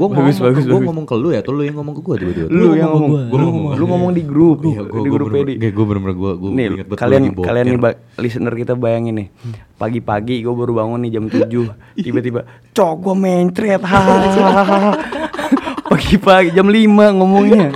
Gua 0.00 0.08
Bagus, 0.08 0.40
ngomong, 0.40 0.48
bagus, 0.48 0.64
gua 0.64 0.72
bagus. 0.72 0.86
ngomong 0.88 1.04
ke 1.04 1.14
lu 1.20 1.28
ya, 1.28 1.40
tuh 1.44 1.52
lu 1.52 1.60
yang 1.60 1.76
ngomong 1.76 1.92
ke 1.92 2.00
gua 2.00 2.16
tiba-tiba. 2.16 2.48
Lu 2.48 2.72
yang 2.72 2.88
ngomong, 2.88 3.10
gua, 3.12 3.20
lu 3.20 3.28
lu 3.28 3.44
ngomong, 3.52 3.72
lu 3.76 3.84
ngomong 3.84 4.10
di 4.16 4.22
grup, 4.24 4.58
Iya, 4.64 4.80
gua, 4.88 5.04
di 5.04 5.08
gua 5.12 5.16
grup 5.20 5.28
pedi. 5.28 5.52
Gue 5.60 5.84
bener-bener 5.84 6.16
gua, 6.16 6.32
gua 6.40 6.50
Nih, 6.56 6.66
kalian 6.96 7.22
kalian 7.36 7.64
nih 7.68 7.78
listener 8.16 8.54
kita 8.56 8.72
bayangin 8.80 9.14
nih. 9.20 9.28
Pagi-pagi 9.76 10.40
gue 10.40 10.54
baru 10.56 10.72
bangun 10.72 11.04
nih 11.04 11.10
jam 11.20 11.24
7 11.28 11.52
Tiba-tiba 12.04 12.40
Cok 12.72 12.94
gue 12.96 13.14
mencret 13.16 13.82
hahaha. 13.92 14.96
Pagi-pagi 15.84 16.56
jam 16.56 16.64
5 16.72 17.16
ngomongnya 17.20 17.68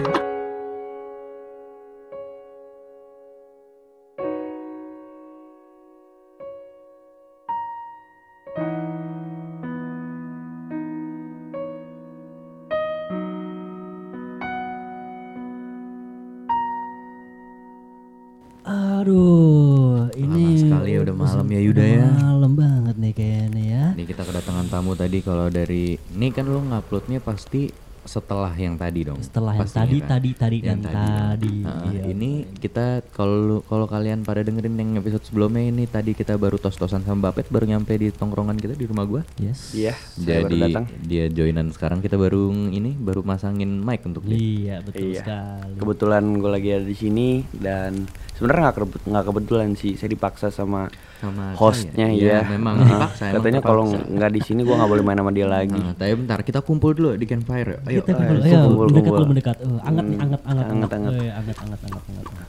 ya, 21.54 21.60
ya, 21.62 21.66
Yuda 21.70 21.84
ya. 21.86 22.06
Malam 22.18 22.52
banget 22.54 22.96
nih 22.98 23.12
kayaknya 23.14 23.62
ya. 23.62 23.84
Nih 23.94 24.06
kita 24.10 24.22
kedatangan 24.26 24.66
tamu 24.66 24.98
tadi 24.98 25.22
kalau 25.22 25.46
dari 25.46 25.94
ini 25.94 26.26
kan 26.28 26.44
lu 26.44 26.58
nguploadnya 26.60 27.22
pasti 27.22 27.70
setelah 28.04 28.52
yang 28.52 28.76
tadi 28.76 29.00
dong. 29.08 29.16
Setelah 29.16 29.56
yang 29.56 29.64
tadi, 29.64 29.98
kan? 30.04 30.08
tadi, 30.12 30.30
tadi, 30.36 30.56
Yang 30.60 30.68
dan 30.68 30.78
kan? 30.84 30.92
tadi. 30.92 31.56
Nah, 31.64 31.88
Iya, 31.88 32.02
ini 32.12 32.30
kita 32.52 33.00
kalau 33.16 33.64
kalau 33.64 33.88
kalian 33.88 34.20
pada 34.20 34.44
dengerin 34.44 34.76
yang 34.76 35.00
episode 35.00 35.24
sebelumnya 35.24 35.64
ini 35.64 35.88
tadi 35.88 36.12
kita 36.12 36.36
baru 36.36 36.60
tos-tosan 36.60 37.00
sama 37.00 37.32
Bapet 37.32 37.48
baru 37.48 37.64
nyampe 37.64 37.96
di 37.96 38.12
tongkrongan 38.12 38.60
kita 38.60 38.76
di 38.76 38.84
rumah 38.84 39.08
gua. 39.08 39.22
Yes. 39.40 39.72
Iya 39.72 39.96
saya 40.20 40.44
baru 40.44 40.52
Jadi 40.52 40.60
datang 40.60 40.84
dia 41.00 41.24
joinan 41.32 41.72
sekarang 41.72 42.04
kita 42.04 42.20
baru 42.20 42.52
ini 42.52 42.92
baru 42.92 43.24
masangin 43.24 43.80
mic 43.80 44.04
untuk 44.04 44.28
dia. 44.28 44.36
Iya, 44.36 44.76
betul 44.84 45.08
Iya. 45.08 45.20
sekali. 45.24 45.76
Kebetulan 45.80 46.24
gue 46.36 46.50
lagi 46.52 46.68
ada 46.70 46.84
di 46.84 46.96
sini 46.96 47.28
Dan 47.56 48.04
sebenarnya 48.34 48.62
nggak 48.64 48.76
kebet- 48.76 49.06
nggak 49.06 49.24
kebetulan 49.24 49.68
sih 49.72 49.92
Saya 49.94 50.10
dipaksa 50.10 50.46
sama 50.48 50.90
Sama 51.16 51.54
hostnya 51.54 52.06
saya. 52.06 52.18
ya, 52.18 52.38
Iya, 52.40 52.50
memang 52.50 52.74
dipaksa, 52.80 53.24
Katanya 53.30 53.60
kalau 53.60 53.84
nggak 53.88 54.30
di 54.30 54.40
sini 54.40 54.60
gue 54.60 54.72
nggak 54.72 54.90
boleh 54.90 55.02
main 55.02 55.16
sama 55.16 55.30
dia 55.30 55.46
lagi 55.46 55.72
Nah, 55.72 55.92
tapi 55.92 56.12
bentar 56.14 56.38
kita 56.40 56.60
kumpul 56.60 56.92
dulu 56.92 57.14
di 57.14 57.24
campfire. 57.24 57.78
Ayo. 57.84 58.00
kita 58.00 58.12
kumpul, 58.12 58.36
ayo, 58.36 58.44
ayo, 58.44 58.58
kumpul, 58.64 58.86
mendekat 58.86 59.04
kumpul. 59.04 59.18
lu 59.18 59.28
mendekat. 59.28 59.56
Eh, 59.56 59.78
anget 59.82 60.04
nih, 60.04 60.18
anget, 60.18 60.40
anget, 60.42 60.64
Anget, 60.64 60.74
anget, 60.74 60.90
anget. 60.92 61.12
Eh, 61.14 61.32
anget, 61.32 61.56
anget, 61.56 61.80
anget, 61.80 62.02
anget, 62.04 62.26
anget. 62.28 62.48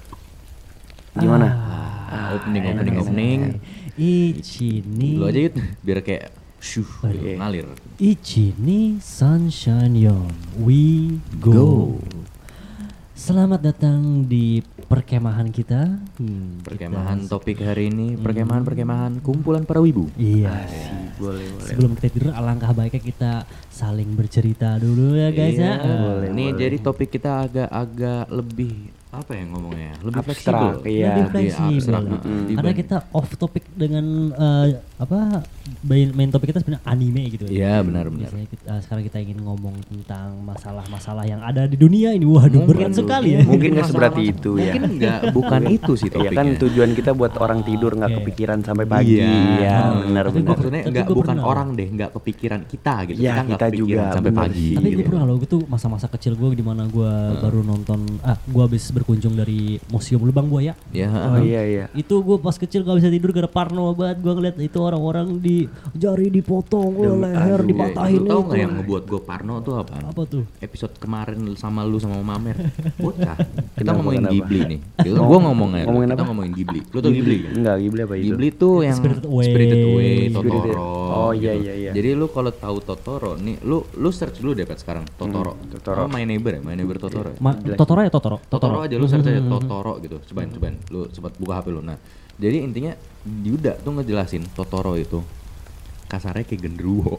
Gimana? 1.15 1.47
Ah, 2.05 2.25
opening 2.33 2.63
opening 2.67 2.95
opening. 2.97 3.39
Ichini, 3.95 5.15
Lu 5.15 5.25
aja 5.25 5.39
Yud, 5.39 5.55
biar 5.79 5.99
kayak 6.01 6.27
syuh 6.57 6.83
gitu, 6.83 7.15
Oke. 7.15 7.31
ngalir. 7.37 7.67
Ichini 7.95 8.99
Sunshine 8.99 9.95
Yon, 9.95 10.27
we 10.59 11.15
go. 11.37 11.95
Selamat 13.15 13.63
datang 13.63 14.27
di 14.27 14.59
perkemahan 14.95 15.47
kita. 15.49 15.81
Hmm, 16.15 16.63
Perkemahan 16.63 17.19
kita- 17.19 17.29
topik 17.29 17.59
hari 17.59 17.91
ini 17.91 18.15
perkemahan-perkemahan 18.15 19.19
kumpulan 19.19 19.61
para 19.61 19.77
wibu. 19.77 20.07
Iya. 20.15 20.63
Boleh 21.15 21.43
boleh 21.45 21.67
Sebelum 21.67 21.91
kita 21.93 22.07
tidur, 22.09 22.31
alangkah 22.31 22.71
baiknya 22.71 23.01
kita 23.01 23.31
saling 23.67 24.15
bercerita 24.15 24.79
dulu 24.79 25.15
ya 25.15 25.29
guys 25.29 25.55
ya. 25.55 25.73
Iya, 25.75 25.95
boleh, 25.97 26.29
Nih 26.31 26.49
boleh. 26.49 26.59
jadi 26.59 26.77
topik 26.79 27.09
kita 27.09 27.43
agak-agak 27.43 28.23
lebih 28.29 28.73
apa 29.17 29.31
ya 29.31 29.43
ngomongnya? 29.45 29.91
Lebih 29.99 30.21
Abstrak, 30.21 30.61
fleksibel. 30.61 30.73
iya. 30.85 31.07
Lebih 31.09 31.25
fleksibel. 31.29 31.75
abstrak, 31.75 32.01
Mm. 32.05 32.19
mm. 32.21 32.55
Karena 32.55 32.73
kita 32.73 32.97
off 33.11 33.29
topik 33.33 33.63
dengan 33.71 34.05
eh, 34.31 34.67
apa 34.95 35.19
main, 35.81 36.07
main 36.09 36.29
topik 36.29 36.47
kita 36.49 36.59
sebenarnya 36.59 36.83
anime 36.85 37.23
gitu 37.29 37.45
Iya, 37.45 37.79
benar-benar. 37.79 38.25
Biasanya 38.25 38.47
kita, 38.47 38.63
eh, 38.65 38.79
sekarang 38.81 39.03
kita 39.03 39.17
ingin 39.19 39.39
ngomong 39.41 39.75
tentang 39.83 40.27
masalah-masalah 40.39 41.23
yang 41.23 41.39
ada 41.39 41.63
di 41.63 41.75
dunia 41.75 42.11
ini. 42.11 42.23
Waduh, 42.25 42.63
berat 42.63 42.91
sekali 42.91 43.33
ya. 43.33 43.41
Mungkin 43.43 43.69
nggak 43.71 43.87
seberat 43.87 44.15
itu 44.17 44.51
ya 44.55 44.71
Mungkin 44.71 44.83
enggak 44.91 45.19
bukan 45.37 45.61
itu 45.69 45.91
sih 45.93 46.07
Iya 46.07 46.15
topiknya. 46.25 46.37
kan 46.37 46.47
tujuan 46.57 46.89
kita 46.91 47.11
buat 47.11 47.33
orang 47.35 47.59
tidur 47.61 47.91
nggak 47.93 48.11
kepikiran 48.17 48.59
sampai 48.61 48.85
pagi 48.85 49.15
Iya, 49.15 49.29
Iya 49.57 49.75
Hmm. 49.85 50.01
benar 50.05 50.23
Tapi 50.25 50.37
benar 50.37 50.55
Maksudnya 50.55 50.81
gua 51.05 51.15
bukan 51.15 51.27
pernah. 51.33 51.43
orang 51.45 51.67
deh, 51.73 51.87
enggak 51.87 52.09
kepikiran 52.11 52.61
kita 52.65 52.95
gitu. 53.05 53.17
Iya, 53.17 53.31
kita 53.31 53.41
enggak 53.41 53.51
kita 53.51 53.65
kepikiran 53.67 53.81
juga, 54.01 54.03
sampai 54.11 54.31
pagi. 54.33 54.67
Tapi 54.71 54.85
gue 54.85 54.95
gitu. 54.95 55.07
pernah 55.07 55.23
loh, 55.23 55.35
gue 55.37 55.49
tuh 55.49 55.61
masa-masa 55.65 56.05
kecil 56.07 56.33
gue 56.33 56.49
di 56.51 56.63
mana 56.63 56.83
gue 56.85 57.11
baru 57.37 57.59
nonton, 57.61 57.99
ah 58.21 58.37
gue 58.39 58.61
habis 58.61 58.83
berkunjung 59.05 59.37
dari 59.37 59.77
Museum 59.87 60.17
Lubang 60.19 60.49
Buaya. 60.49 60.73
Ya, 60.89 61.13
Oh 61.13 61.37
iya 61.37 61.61
iya 61.61 61.85
Itu 61.93 62.25
gue 62.25 62.41
pas 62.41 62.57
kecil 62.57 62.81
gak 62.81 62.97
bisa 62.97 63.13
tidur 63.13 63.29
gara 63.29 63.45
parno 63.45 63.93
banget 63.93 64.17
gue 64.17 64.33
ngeliat 64.33 64.57
itu 64.57 64.81
orang-orang 64.81 65.37
di 65.37 65.69
jari 65.93 66.33
dipotong, 66.33 66.89
gue 66.91 67.05
Demi- 67.07 67.21
leher 67.29 67.59
aduh, 67.61 67.69
dipatahin 67.69 68.17
Lu 68.17 68.25
tahu 68.25 68.33
itu. 68.35 68.47
nggak 68.47 68.59
yang 68.59 68.73
ngebuat 68.75 69.03
gue 69.05 69.21
parno 69.21 69.53
tuh 69.61 69.73
apa? 69.77 69.93
Apa 70.01 70.21
tuh? 70.25 70.41
Episode 70.57 70.97
kemarin 70.97 71.37
sama 71.53 71.85
lu 71.85 72.01
sama 72.01 72.17
Mamer. 72.17 72.57
Bocah. 72.97 73.37
Kita 73.77 73.77
Kenapa, 73.77 73.93
ngomongin 74.01 74.21
kenapa? 74.23 74.33
Ghibli 74.33 74.59
nih. 74.65 74.79
Kita 75.05 75.19
gua 75.21 75.39
ngomongin. 75.43 75.85
Ngomongin 75.85 76.07
kita 76.07 76.17
apa? 76.17 76.25
ngomongin 76.25 76.51
Ghibli. 76.55 76.79
Lu 76.83 76.97
tau 76.97 77.11
Ghibli 77.11 77.35
kan? 77.37 77.51
Enggak 77.53 77.75
Ghibli 77.77 78.01
apa 78.01 78.15
itu 78.15 78.25
Ghibli 78.25 78.47
tuh 78.51 78.75
yang 78.81 78.97
Spirited 78.97 79.25
Away. 79.27 79.45
Spirited 79.45 79.79
Away, 79.83 80.09
Spirited- 80.25 80.73
Totoro. 80.73 80.89
Oh, 81.05 81.31
iya, 81.31 81.51
gitu. 81.53 81.63
iya, 81.63 81.73
iya. 81.77 81.91
Jadi 81.93 82.09
lu 82.11 82.25
kalau 82.27 82.49
tahu 82.51 82.77
Totoro 82.81 83.31
nih, 83.37 83.61
lu 83.61 83.77
lu 83.93 84.09
search 84.09 84.41
dulu 84.41 84.51
deh 84.51 84.65
Pat 84.65 84.79
sekarang 84.79 85.05
Totoro. 85.13 85.53
Totoro. 85.69 86.01
Oh, 86.01 86.09
My 86.09 86.25
Neighbor 86.25 86.51
ya, 86.51 86.61
My 86.63 86.73
Neighbor 86.73 86.97
Totoro. 86.97 87.29
ya? 87.29 87.37
Ma- 87.37 87.53
Totoro 87.55 88.01
ya 88.01 88.09
Totoro. 88.09 88.37
Totoro 88.41 88.77
aja 88.81 88.94
lu 88.95 89.05
search 89.05 89.25
aja 89.25 89.39
Hmm. 89.39 89.51
Totoro 89.51 89.97
gitu. 89.99 90.17
Cobain 90.23 90.49
cobain 90.49 90.75
lu 90.89 91.07
sempat 91.09 91.35
buka 91.35 91.59
HP 91.59 91.67
lu. 91.69 91.79
Nah, 91.79 91.97
jadi 92.35 92.61
intinya 92.61 92.93
Yuda 93.23 93.79
tuh 93.79 93.91
ngejelasin 93.93 94.43
Totoro 94.51 94.95
itu 94.95 95.19
kasarnya 96.05 96.43
kayak 96.43 96.61
genderuwo. 96.61 97.17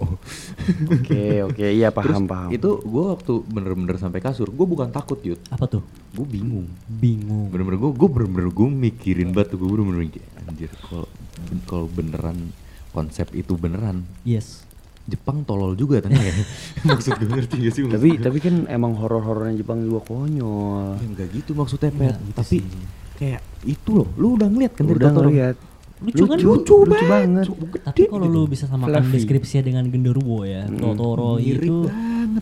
Oke 0.86 1.42
oke 1.42 1.66
iya 1.78 1.90
paham 1.90 2.06
Terus 2.06 2.22
paham 2.24 2.48
itu 2.50 2.70
gue 2.78 3.04
waktu 3.08 3.32
bener-bener 3.44 3.96
sampai 3.96 4.20
kasur, 4.20 4.46
gue 4.46 4.62
bukan 4.64 4.88
takut 4.88 5.18
Yud, 5.20 5.42
Apa 5.48 5.66
tuh? 5.66 5.82
gue 6.12 6.22
bingung. 6.24 6.70
Bingung. 6.86 7.50
Bener-bener 7.50 7.78
gue, 7.78 7.90
gue 7.92 8.08
bener-bener 8.08 8.48
gue 8.48 8.68
mikirin 8.70 9.30
banget 9.30 9.54
tuh 9.54 9.58
gue 9.58 9.68
bener-bener 9.68 10.06
mikir, 10.06 10.22
anjir 10.42 10.70
kalau 10.80 11.06
kalau 11.64 11.86
beneran 11.86 12.50
konsep 12.90 13.26
itu 13.32 13.54
beneran 13.54 14.06
Yes. 14.22 14.65
Jepang 15.06 15.42
tolol 15.42 15.72
juga 15.72 15.98
ternyata 15.98 16.26
ya. 16.26 16.34
Maksud 16.88 17.14
gue 17.16 17.28
ngerti 17.28 17.56
gak 17.60 17.72
sih? 17.72 17.82
Tapi 17.86 18.08
gue? 18.12 18.22
tapi 18.22 18.38
kan 18.38 18.66
emang 18.66 18.92
horor-horornya 18.94 19.54
Jepang 19.56 19.78
juga 19.80 20.02
konyol 20.04 20.98
Ya, 20.98 21.06
enggak 21.06 21.28
gitu 21.30 21.54
maksudnya 21.54 21.90
Pet. 21.90 22.14
Gitu 22.16 22.34
Tapi 22.34 22.56
sih. 22.58 22.62
kayak 23.16 23.40
itu 23.64 23.90
loh, 23.94 24.08
lu 24.14 24.34
udah 24.34 24.46
ngeliat 24.46 24.72
kan 24.72 24.84
dari 24.84 24.98
Udah 24.98 25.08
Totoro? 25.08 25.26
ngeliat 25.26 25.56
Lucu 25.96 26.28
kan? 26.28 26.36
Lucu, 26.36 26.74
lucu 26.84 27.04
banget. 27.08 27.46
Tapi 27.80 28.04
kalau 28.04 28.28
lu 28.28 28.44
bisa 28.44 28.68
samakan 28.68 29.00
Fluffy. 29.00 29.16
deskripsinya 29.16 29.64
dengan 29.64 29.84
genderuwo 29.88 30.44
ya, 30.44 30.68
Totoro 30.68 31.40
Mirip 31.40 31.64
itu 31.64 31.76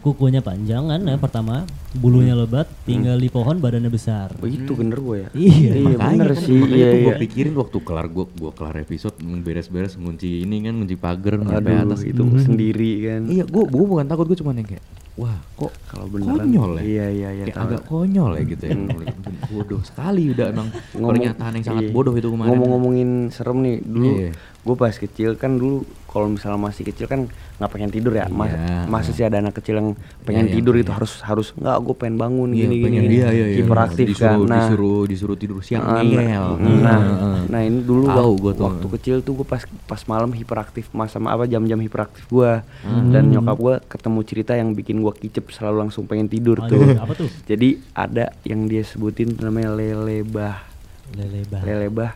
kukunya 0.02 0.42
panjang 0.42 0.90
kan 0.90 1.00
ya 1.00 1.14
pertama, 1.14 1.62
bulunya 1.94 2.34
lebat, 2.34 2.66
tinggal 2.82 3.14
di 3.14 3.30
pohon 3.30 3.62
badannya 3.62 3.86
besar. 3.86 4.34
Oh 4.42 4.48
itu 4.48 4.74
bener 4.74 4.98
gue 4.98 5.16
ya? 5.22 5.28
Iya, 5.30 5.70
Iya 5.70 5.86
makanya 5.86 6.10
bener 6.10 6.30
kan, 6.34 6.42
sih. 6.42 6.58
makanya 6.58 6.74
Iya 6.74 6.86
tuh 6.86 6.98
iya. 6.98 7.04
gue 7.06 7.14
pikirin 7.22 7.54
waktu 7.54 7.78
kelar 7.78 8.06
gue 8.10 8.24
gue 8.26 8.50
kelar 8.50 8.76
episode 8.76 9.14
beres-beres 9.22 9.94
ngunci 9.94 10.42
ini 10.42 10.56
kan 10.58 10.74
ngunci 10.74 10.96
pagar 10.98 11.34
sampai 11.38 11.74
atas. 11.78 12.00
itu 12.02 12.22
sendiri 12.42 12.92
kan. 13.06 13.20
Iya 13.30 13.44
gue 13.46 13.62
gue 13.62 13.84
bukan 13.86 14.06
takut 14.08 14.26
gue 14.26 14.38
cuman 14.40 14.58
yang 14.58 14.66
kayak 14.66 14.82
wah 15.14 15.38
kok 15.54 15.70
Kalau 15.86 16.06
beneran 16.06 16.42
konyol 16.42 16.70
ya 16.74 16.82
Iya 16.82 17.06
iya 17.08 17.28
iya 17.32 17.44
kayak 17.44 17.54
tahu. 17.54 17.66
agak 17.68 17.82
konyol 17.86 18.30
ya 18.34 18.42
gitu 18.44 18.64
ya 18.64 18.76
bodoh 19.46 19.80
sekali 19.80 20.22
udah 20.28 20.46
emang 20.48 20.68
Ngomong- 20.90 21.10
pernyataan 21.12 21.52
yang 21.54 21.64
sangat 21.64 21.82
iya. 21.84 21.92
bodoh 21.92 22.14
itu 22.14 22.28
kemarin 22.28 22.48
Ngomong-ngomongin 22.50 23.10
serem 23.28 23.58
nih 23.60 23.76
dulu 23.80 24.10
Iya. 24.10 24.30
Gue 24.64 24.74
pas 24.74 24.90
kecil 24.90 25.36
kan 25.36 25.54
dulu 25.54 25.84
kalau 26.06 26.26
misalnya 26.26 26.56
masih 26.56 26.82
kecil 26.82 27.04
kan 27.04 27.26
nggak 27.54 27.68
pengen 27.68 27.90
tidur 27.90 28.10
ya 28.10 28.24
Mas, 28.26 28.48
Iya. 28.48 28.86
masa 28.86 29.10
sih 29.10 29.20
ada 29.20 29.36
anak 29.36 29.52
kecil 29.52 29.76
yang 29.76 29.88
pengen 30.22 30.46
Iya, 30.46 30.48
iya, 30.48 30.56
tidur 30.56 30.74
itu 30.74 30.86
iya. 30.86 30.96
harus 30.96 31.12
harus 31.20 31.48
nggak 31.52 31.76
gue 31.76 31.94
pengen 31.94 32.16
bangun 32.16 32.48
Iya, 32.48 32.58
gini 32.62 32.76
pengen 32.80 33.02
gini 33.02 33.12
dia 33.12 33.26
iya 33.28 33.46
iya 33.46 33.56
hiperaktif 33.60 34.04
disuruh, 34.08 34.30
kan 34.40 34.48
nah 34.48 34.64
disuruh 34.64 35.00
disuruh 35.04 35.36
tidur 35.36 35.58
siang 35.60 35.84
Nah, 35.84 36.00
ngeyel 36.00 36.46
nah, 36.56 36.96
Heeh. 36.96 37.38
nah 37.46 37.60
ini 37.60 37.78
dulu 37.78 38.06
Tahu 38.06 38.16
waktu, 38.16 38.40
gua 38.40 38.52
tuh. 38.52 38.64
waktu 38.64 38.86
kecil 38.94 39.16
tuh 39.20 39.32
gue 39.34 39.46
pas 39.46 39.60
pas 39.84 40.00
malam 40.06 40.30
hiperaktif 40.30 40.84
mas 40.90 41.10
sama 41.10 41.28
apa 41.30 41.44
jam-jam 41.44 41.78
hiperaktif 41.78 42.24
gue 42.26 42.52
Hmm. 42.80 43.10
dan 43.10 43.28
nyokap 43.28 43.56
gue 43.56 43.74
ketemu 43.86 44.18
cerita 44.24 44.52
yang 44.54 44.72
bikin 44.72 44.96
gue 44.98 45.12
kicep 45.14 45.44
selalu 45.50 45.84
langsung 45.84 46.04
pengen 46.04 46.26
tidur 46.26 46.56
Oh, 46.56 46.66
tuh. 46.66 46.80
iya, 46.80 46.98
apa 46.98 47.12
tuh? 47.12 47.28
Jadi 47.50 47.68
ada 47.92 48.32
yang 48.42 48.64
dia 48.64 48.80
sebutin 48.80 49.36
namanya 49.36 49.72
lelebah. 49.72 50.56
Lelebah. 51.12 51.60
Lelebah 51.60 52.10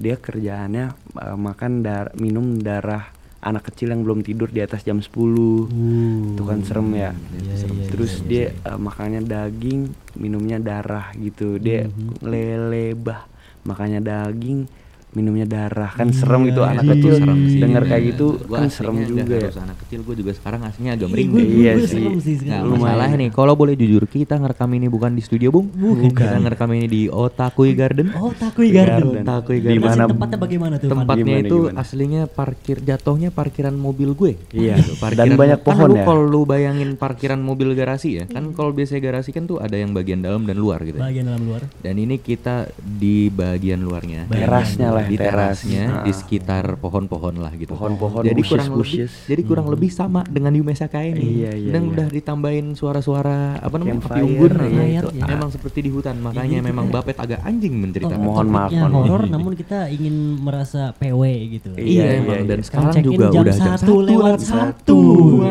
dia 0.00 0.16
kerjaannya 0.16 0.84
uh, 1.14 1.36
makan 1.36 1.84
dar 1.84 2.10
minum 2.16 2.56
darah 2.56 3.12
anak 3.40 3.72
kecil 3.72 3.92
yang 3.92 4.04
belum 4.04 4.20
tidur 4.20 4.48
di 4.48 4.60
atas 4.60 4.84
jam 4.84 5.00
10 5.00 5.12
Uh. 5.12 6.36
itu 6.36 6.42
kan 6.44 6.60
serem 6.60 6.88
ya. 6.92 7.12
Iya, 7.12 7.56
iya, 7.56 7.88
terus 7.88 8.20
iya, 8.20 8.28
dia 8.28 8.44
uh, 8.68 8.76
makannya 8.76 9.20
daging 9.24 9.92
minumnya 10.16 10.60
darah 10.60 11.12
gitu. 11.16 11.56
Dia 11.56 11.88
Mhm. 11.88 12.20
lelebah 12.20 13.24
makannya 13.64 14.00
daging 14.00 14.68
minumnya 15.10 15.42
darah 15.42 15.90
kan 15.90 16.14
serem 16.14 16.46
gitu 16.46 16.62
anak 16.62 16.86
iya, 16.86 16.92
kecil 16.94 17.12
serem 17.18 17.38
sih. 17.44 17.58
denger 17.58 17.82
kayak 17.82 18.02
gitu 18.14 18.26
gua 18.46 18.56
kan 18.62 18.68
serem 18.70 18.96
juga 19.02 19.34
ya 19.36 19.50
anak 19.58 19.76
kecil 19.82 20.00
gue 20.00 20.14
juga 20.16 20.32
sekarang 20.32 20.60
aslinya 20.62 20.92
agak 20.94 21.08
merinding 21.10 21.48
Iya 21.50 21.72
sih. 21.82 21.98
serem 21.98 22.16
sih 22.18 22.36
Nah, 22.40 22.66
masalahnya 22.66 23.16
nih, 23.16 23.30
kalau 23.30 23.54
boleh 23.54 23.74
jujur 23.74 24.06
kita 24.06 24.34
ngerekam 24.34 24.70
ini 24.72 24.86
bukan 24.86 25.12
di 25.12 25.22
studio, 25.22 25.50
Bung. 25.50 25.70
Bukan. 25.70 26.10
Kita 26.10 26.38
ngerekam 26.40 26.70
ini 26.72 26.86
di 26.86 27.02
Otakui 27.06 27.74
Garden. 27.74 28.10
Oh, 28.16 28.32
Takui 28.32 28.72
Garden. 28.72 29.06
Garden. 29.12 29.22
Otakui 29.22 29.58
Di 29.60 29.76
Garden. 29.78 30.08
tempatnya 30.08 30.38
bagaimana 30.40 30.74
tuh? 30.78 30.88
Tempatnya 30.88 31.20
Gimana, 31.36 31.46
itu 31.46 31.58
gimana? 31.68 31.80
aslinya 31.80 32.22
parkir 32.26 32.76
jatuhnya 32.80 33.28
parkiran 33.30 33.74
mobil 33.76 34.14
gue. 34.14 34.32
Iya. 34.50 34.78
Gitu, 34.78 34.94
Dan 35.14 35.36
banyak 35.36 35.60
kan 35.62 35.66
pohon 35.68 35.90
ya? 35.94 36.04
Kalau 36.06 36.24
lu 36.24 36.42
bayangin 36.42 36.96
parkiran 36.96 37.38
mobil 37.38 37.74
garasi 37.74 38.18
ya, 38.18 38.24
kan 38.26 38.50
kalau 38.50 38.72
biasanya 38.72 39.00
garasi 39.04 39.30
kan 39.30 39.44
tuh 39.46 39.58
ada 39.58 39.76
yang 39.76 39.92
bagian 39.92 40.24
dalam 40.24 40.42
dan 40.48 40.56
luar 40.56 40.80
gitu. 40.82 40.96
ya. 40.98 41.06
Bagian 41.06 41.24
dalam 41.30 41.42
luar. 41.44 41.62
Dan 41.82 41.94
ini 41.96 42.18
kita 42.18 42.66
di 42.80 43.28
bagian 43.28 43.78
luarnya. 43.80 44.26
Terasnya 44.26 44.90
lah, 44.90 44.99
di 45.02 45.16
teras. 45.16 45.30
terasnya 45.60 45.84
Ah. 45.90 46.02
di 46.02 46.12
sekitar 46.12 46.64
pohon-pohon 46.76 47.34
lah 47.36 47.52
gitu. 47.52 47.70
Pohon-pohon, 47.70 48.22
Jadi 48.22 48.34
bushes, 48.36 48.50
kurang 48.50 48.68
lebih 48.70 48.80
bushes. 48.82 49.12
jadi 49.24 49.42
kurang 49.42 49.66
lebih 49.68 49.90
sama 49.90 50.20
dengan 50.24 50.50
di 50.50 50.60
Mesaka 50.60 51.00
ini. 51.00 51.24
Iya, 51.38 51.52
iya, 51.54 51.70
Dan 51.70 51.82
iya. 51.82 51.90
udah 51.90 52.06
ditambahin 52.08 52.66
suara-suara 52.72 53.38
apa 53.56 53.74
namanya? 53.74 54.02
Api 54.02 54.20
unggun. 54.20 54.52
iya, 54.52 54.68
Nah, 54.70 54.86
itu. 55.02 55.08
itu 55.12 55.26
memang 55.26 55.48
seperti 55.48 55.78
di 55.80 55.90
hutan. 55.90 56.16
Makanya 56.18 56.58
Jadi 56.58 56.66
memang 56.66 56.84
kita- 56.84 56.96
Bapet 56.96 57.16
agak 57.16 57.40
anjing 57.42 57.74
menceritakan. 57.76 58.20
mohon 58.20 58.46
maaf, 58.46 58.60
Topiknya 58.66 58.80
mohon 58.82 58.92
maaf. 58.92 59.08
horor 59.08 59.24
namun 59.26 59.52
kita 59.54 59.78
ingin 59.88 60.14
merasa 60.36 60.82
PW 60.92 61.22
gitu. 61.50 61.70
Iya, 61.72 61.80
Iya, 61.80 62.04
emang 62.20 62.36
iya, 62.36 62.46
dan 62.46 62.58
iya. 62.58 62.66
sekarang 62.66 62.94
juga 63.00 63.24
jam 63.26 63.40
udah 63.40 63.54
jam 63.54 63.64
satu 63.70 63.94
lewat 64.00 64.38
satu. 64.40 65.00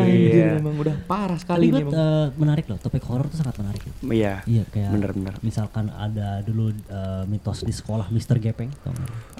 Iya. 0.00 0.48
emang 0.58 0.76
udah 0.76 0.96
parah 1.04 1.36
sekali 1.36 1.68
ini. 1.68 1.82
eh, 1.82 2.26
menarik 2.34 2.66
loh, 2.66 2.76
topik 2.76 3.02
horor 3.02 3.26
tuh 3.26 3.38
sangat 3.38 3.56
menarik. 3.56 3.80
gitu. 3.80 4.10
Iya. 4.10 4.42
Iya 4.42 4.62
kayak 4.66 4.90
Bener-bener. 4.90 5.34
misalkan 5.40 5.88
ada 5.90 6.40
dulu 6.40 6.68
eh, 6.70 7.22
mitos 7.26 7.60
di 7.60 7.72
sekolah 7.72 8.08
Mr. 8.08 8.38
Gepeng 8.38 8.70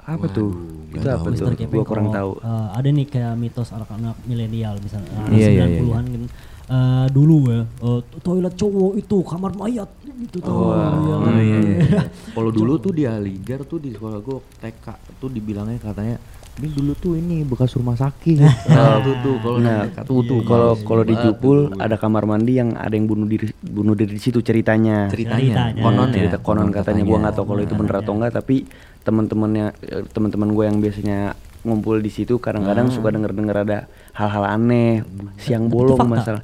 Apa 0.02 0.26
tuh? 0.26 0.50
Waduh, 0.50 0.88
Itu 0.90 0.98
nggak 0.98 1.14
apa 1.14 1.28
tahu. 1.28 1.38
tuh? 1.54 1.66
Gua 1.70 1.84
kurang 1.84 2.06
kalau, 2.08 2.16
tahu. 2.16 2.30
eh, 2.42 2.68
ada 2.74 2.88
nih 2.88 3.06
kayak 3.06 3.34
mitos 3.34 3.68
anak-anak 3.70 4.16
milenial 4.24 4.74
misalnya 4.76 5.10
anak 5.16 5.30
Iya, 5.30 5.48
iya, 5.48 5.64
iya, 5.66 5.80
90-an 5.80 6.04
gitu. 6.08 6.26
Eh, 6.70 7.06
dulu 7.10 7.36
ya 7.46 7.60
eh, 7.62 8.00
toilet 8.20 8.54
cowok 8.54 8.92
itu 8.96 9.16
kamar 9.22 9.52
mayat 9.54 9.90
gitu 10.22 10.38
tau 10.38 10.50
nggak? 10.50 10.70
Oh, 10.70 11.02
Yang- 11.02 11.24
iya, 11.26 11.42
iya, 11.42 11.58
iya. 11.60 12.02
Kalau 12.36 12.50
dulu 12.50 12.72
tuh 12.76 12.92
di 12.92 13.04
Aligar 13.04 13.60
tuh 13.64 13.78
di 13.78 13.90
sekolah 13.90 14.18
gue 14.18 14.38
TK 14.56 14.86
tuh 15.16 15.28
dibilangnya 15.28 15.78
katanya 15.78 16.16
ini 16.52 16.68
dulu 16.68 16.92
tuh 16.92 17.14
ini 17.14 17.40
bekas 17.42 17.72
rumah 17.72 17.94
sakit. 17.94 18.36
Nah, 18.68 18.98
tuh 18.98 19.14
tuh 19.20 19.34
kalau 19.38 19.58
Nah, 19.58 19.80
tuh 20.02 20.20
tuh 20.22 20.40
kalau 20.42 20.74
kalau 20.78 21.02
di. 21.02 21.14
Jupul 21.14 21.58
ada 21.76 21.94
kamar 21.94 22.24
mandi 22.24 22.56
yang 22.56 22.74
ada 22.74 22.90
yang 22.90 23.04
bunuh 23.04 23.24
diri 23.24 23.52
bunuh 23.60 23.92
diri 23.92 24.10
di 24.10 24.18
situ 24.18 24.40
ceritanya. 24.40 25.06
ceritanya, 25.06 25.76
konon 25.76 26.08
ya, 26.08 26.14
cerita 26.16 26.36
konon 26.38 26.68
katanya 26.70 27.02
gua 27.02 27.18
nggak 27.20 27.34
tahu 27.34 27.44
kalau 27.46 27.60
itu 27.60 27.74
bener 27.74 27.94
atau 27.96 28.12
enggak 28.12 28.32
tapi 28.34 28.64
teman-temannya 29.00 29.66
eh, 29.82 30.02
teman-teman 30.06 30.48
gue 30.50 30.64
yang 30.66 30.78
biasanya 30.78 31.18
ngumpul 31.60 31.96
di 31.96 32.08
situ 32.08 32.36
kadang-kadang 32.36 32.88
Ah. 32.88 32.92
suka 32.92 33.08
denger-denger 33.08 33.56
ada 33.58 33.78
hal-hal 34.12 34.44
aneh 34.46 35.04
siang 35.36 35.68
bolong 35.68 36.00
masalah 36.02 36.40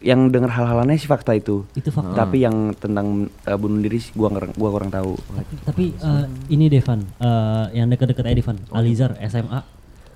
yang 0.00 0.28
denger 0.28 0.46
hal-hal 0.48 0.78
aneh 0.78 0.94
sih 0.94 1.04
fakta 1.04 1.32
itu 1.32 1.66
Itu 1.72 1.90
fakta. 1.90 2.14
tapi 2.16 2.40
yang 2.40 2.70
tentang 2.72 3.06
eh, 3.42 3.54
bunuh 3.54 3.78
diri 3.78 3.98
sih 3.98 4.12
gua 4.12 4.30
ngereng- 4.30 4.54
gua 4.54 4.70
kurang 4.70 4.88
tahu 4.88 5.18
Tapi 5.64 5.90
eh, 5.92 6.24
ini 6.48 6.66
Devan, 6.66 7.02
eh, 7.16 7.64
yang 7.74 7.86
deket-deket 7.88 8.24
Evan, 8.24 8.56
Alizar 8.70 9.18
SMA. 9.20 9.60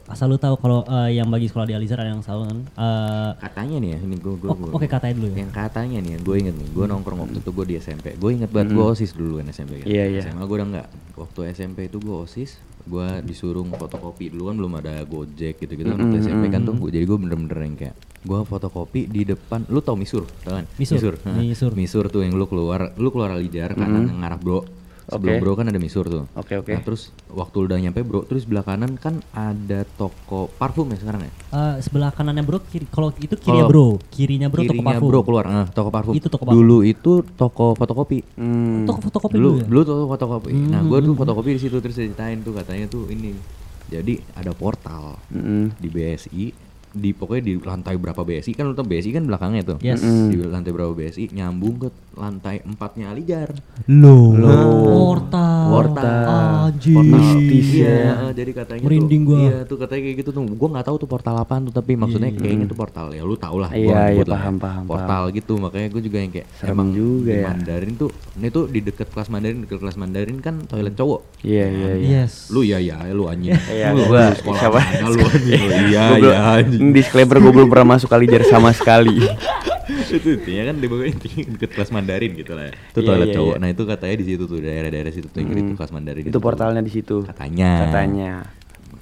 Asal 0.04 0.28
lu 0.28 0.36
tahu 0.36 0.54
kalau 0.56 0.84
eh, 0.84 1.16
yang 1.16 1.26
bagi 1.26 1.46
sekolah 1.46 1.64
di 1.64 1.74
Alizar 1.74 1.98
ada 1.98 2.10
yang 2.10 2.20
tahu 2.20 2.44
kan. 2.44 2.58
eh, 2.68 3.30
Katanya 3.40 3.76
nih 3.78 3.90
ya, 3.90 3.98
ini 4.02 4.16
gue 4.16 4.34
gue. 4.36 4.50
oh, 4.50 4.70
Oke 4.72 4.84
katanya 4.84 5.14
dulu 5.16 5.26
ya. 5.30 5.36
Yang 5.40 5.50
katanya 5.52 5.98
nih, 5.98 6.12
gue 6.20 6.36
inget 6.36 6.54
nih, 6.54 6.68
gue 6.68 6.84
nongkrong 6.84 7.20
waktu 7.20 7.38
itu 7.38 7.50
gue 7.50 7.64
di 7.64 7.74
SMP. 7.76 8.06
Gue 8.14 8.30
inget 8.32 8.50
banget 8.50 8.70
gue 8.72 8.84
osis 8.84 9.10
dulu 9.12 9.40
kan 9.40 9.48
SMP 9.48 9.80
kan. 9.80 9.86
Iya, 9.88 10.04
iya. 10.10 10.22
SMA 10.22 10.42
gue 10.42 10.56
udah 10.58 10.68
enggak. 10.68 10.86
Waktu 11.14 11.38
SMP 11.50 11.78
itu 11.86 11.96
gue 11.96 12.16
osis, 12.18 12.60
gue 12.82 13.08
disuruh 13.22 13.62
fotokopi 13.62 14.34
dulu 14.34 14.50
kan 14.50 14.56
belum 14.58 14.72
ada 14.82 14.94
Gojek 15.06 15.62
gitu-gitu 15.62 15.88
kan. 15.94 15.98
Waktu 16.02 16.18
SMP 16.18 16.44
kan 16.50 16.62
tuh, 16.66 16.74
jadi 16.90 17.04
gue 17.06 17.18
bener-bener 17.18 17.58
yang 17.62 17.76
kayak 17.78 17.94
gue 18.22 18.40
fotokopi 18.46 19.06
di 19.06 19.22
depan. 19.26 19.66
Lu 19.70 19.82
tau 19.82 19.94
Misur, 19.94 20.26
tau 20.42 20.58
kan? 20.58 20.66
Misur, 20.78 21.14
Hah. 21.22 21.38
Misur. 21.38 21.70
Misur 21.74 22.04
tuh 22.10 22.26
yang 22.26 22.34
lu 22.34 22.46
keluar, 22.50 22.94
lu 22.98 23.14
keluar 23.14 23.34
Alijar 23.38 23.74
kanan 23.78 24.10
ngarah 24.22 24.38
Bro. 24.42 24.81
Sebelum 25.12 25.28
Oke. 25.30 25.42
Bro 25.42 25.52
kan 25.54 25.66
ada 25.66 25.76
Misur 25.76 26.04
tuh. 26.04 26.24
Oke, 26.32 26.56
oke. 26.56 26.68
Nah, 26.68 26.80
terus 26.80 27.02
waktu 27.28 27.56
udah 27.62 27.76
nyampe 27.76 28.00
Bro, 28.00 28.24
terus 28.24 28.42
sebelah 28.42 28.62
kanan 28.62 28.96
kan 28.96 29.20
ada 29.30 29.84
toko 29.90 30.48
parfum 30.50 30.88
ya 30.88 30.98
sekarang 30.98 31.22
ya? 31.22 31.32
Eh, 31.52 31.74
sebelah 31.78 32.08
kanannya 32.08 32.40
bro, 32.40 32.58
kiri, 32.62 32.86
kalau 32.86 33.12
itu 33.14 33.34
kirinya 33.34 33.62
Kalau 33.62 33.68
bro, 33.68 33.86
kirinya 34.08 34.48
bro 34.48 34.60
toko 34.60 34.72
kirinya 34.72 34.88
parfum. 34.90 35.06
bro 35.06 35.20
keluar 35.22 35.44
ah, 35.46 35.66
toko 35.68 35.88
parfum 35.88 36.12
Itu 36.12 36.26
toko 36.26 36.42
parfum. 36.42 36.56
dulu 36.58 36.76
itu 36.82 37.12
toko 37.30 37.66
fotokopi 37.72 38.18
Hmm. 38.34 38.84
Toko 38.84 38.98
fotokopi 39.02 39.32
dulu 39.32 39.44
dulu 39.44 39.52
ya. 39.54 39.64
dulu 39.66 39.80
toko 39.84 40.04
fotokopi 40.08 40.50
nah 40.64 40.80
Hmm, 40.80 40.88
gue 40.88 40.98
tuh 40.98 41.06
hmm, 41.06 41.20
fotokopi 41.20 41.50
di 41.50 41.60
situ 41.60 41.76
terus 41.76 41.94
ceritain 41.94 42.38
tuh 42.38 42.52
katanya 42.52 42.86
tuh 42.86 43.04
ini 43.06 43.36
jadi 43.84 44.16
ada 44.32 44.50
portal 44.50 45.20
Mm-mm. 45.28 45.76
di 45.76 45.86
BSI 45.86 46.44
di 46.92 47.10
pokoknya 47.10 47.42
di 47.42 47.54
lantai 47.58 47.96
berapa 47.96 48.20
BSI 48.20 48.52
kan 48.52 48.68
lu 48.68 48.76
tau 48.76 48.84
BSI 48.84 49.10
kan 49.10 49.24
belakangnya 49.24 49.62
tuh 49.64 49.78
Yes. 49.80 50.04
di 50.04 50.36
lantai 50.38 50.70
berapa 50.70 50.92
BSI 50.92 51.32
nyambung 51.32 51.80
ke 51.80 51.88
lantai 52.14 52.60
empatnya 52.62 53.10
Aligar 53.10 53.50
Loh. 53.88 54.36
Loh. 54.36 54.84
Portal. 54.92 55.61
Portal. 55.64 56.24
Anjir. 56.64 56.96
Mistis 56.98 57.68
iya 57.72 57.88
ya. 57.88 58.12
eh, 58.20 58.32
jadi 58.34 58.50
katanya 58.54 58.80
Merinding 58.82 59.22
tuh 59.22 59.28
gua. 59.28 59.40
iya 59.40 59.56
tuh 59.62 59.76
katanya 59.76 60.00
kayak 60.02 60.16
gitu 60.18 60.30
tuh 60.30 60.42
gue 60.44 60.68
nggak 60.68 60.84
tahu 60.84 60.96
tuh 60.96 61.08
portal 61.08 61.34
apaan 61.36 61.62
tuh 61.64 61.72
tapi 61.72 61.92
maksudnya 61.94 62.28
Iya. 62.28 62.38
kayaknya 62.38 62.66
tuh 62.66 62.76
portal 62.76 63.06
ya 63.08 63.22
lu 63.22 63.34
tau 63.34 63.56
lah 63.56 63.68
gua 63.68 63.78
Iya, 63.78 64.00
iya, 64.10 64.22
lah 64.22 64.26
ya. 64.26 64.26
paham, 64.36 64.56
paham, 64.56 64.84
portal 64.84 65.22
gitu 65.30 65.52
makanya 65.56 65.88
gue 65.88 66.02
juga 66.02 66.18
yang 66.18 66.30
kayak 66.30 66.46
Serem 66.52 66.72
emang 66.72 66.88
juga 66.90 67.28
di 67.28 67.36
ya. 67.36 67.46
Mandarin 67.46 67.92
tuh 67.94 68.08
ini 68.34 68.48
tuh 68.48 68.64
di 68.66 68.80
deket 68.80 69.08
kelas 69.08 69.28
Mandarin 69.28 69.58
deket 69.60 69.78
kelas 69.78 69.96
Mandarin 69.96 70.38
kan 70.38 70.54
toilet 70.64 70.94
cowok 70.94 71.20
iya 71.42 71.66
iya 71.66 71.92
iya 71.94 72.10
Yes. 72.22 72.48
lu 72.48 72.62
ya 72.62 72.78
ya 72.78 73.08
lu 73.08 73.26
anjing 73.26 73.52
Iya, 73.72 73.90
lu 73.90 74.06
gua 74.06 74.32
siapa? 74.34 74.78
mana 74.78 75.06
lu 75.08 75.20
anjing 75.20 75.60
lu 75.60 75.72
iya 75.86 76.04
Gua 76.12 76.18
iya 76.18 76.62
disclaimer 76.90 77.36
gue 77.36 77.52
belum 77.52 77.68
pernah 77.68 77.88
masuk 77.92 78.08
Alijar 78.08 78.42
sama 78.44 78.70
sekali 78.70 79.16
itu 80.16 80.28
intinya 80.32 80.62
kan 80.64 80.76
di 80.76 80.86
bawah 80.86 81.06
intinya 81.06 81.42
deket 81.50 81.70
kelas 81.72 81.90
Mandarin 81.90 82.32
gitu 82.32 82.52
lah 82.52 82.64
ya 82.64 82.72
itu 82.72 82.98
Iya, 82.98 83.06
toilet 83.06 83.26
iya, 83.26 83.34
cowok 83.34 83.50
iya. 83.50 83.60
nah 83.60 83.68
itu 83.68 83.82
katanya 83.84 84.16
di 84.16 84.26
situ 84.26 84.42
tuh 84.44 84.58
daerah-daerah 84.58 85.10
situ 85.10 85.26
tuh 85.26 85.38
yang 85.38 85.48
Hmm. 85.48 85.60
itu 85.60 85.72
kelas 85.74 85.90
Mandarin 85.90 86.24
itu 86.24 86.38
portalnya 86.38 86.80
di 86.80 86.92
situ 86.92 87.16
katanya 87.24 87.70
katanya 87.84 88.32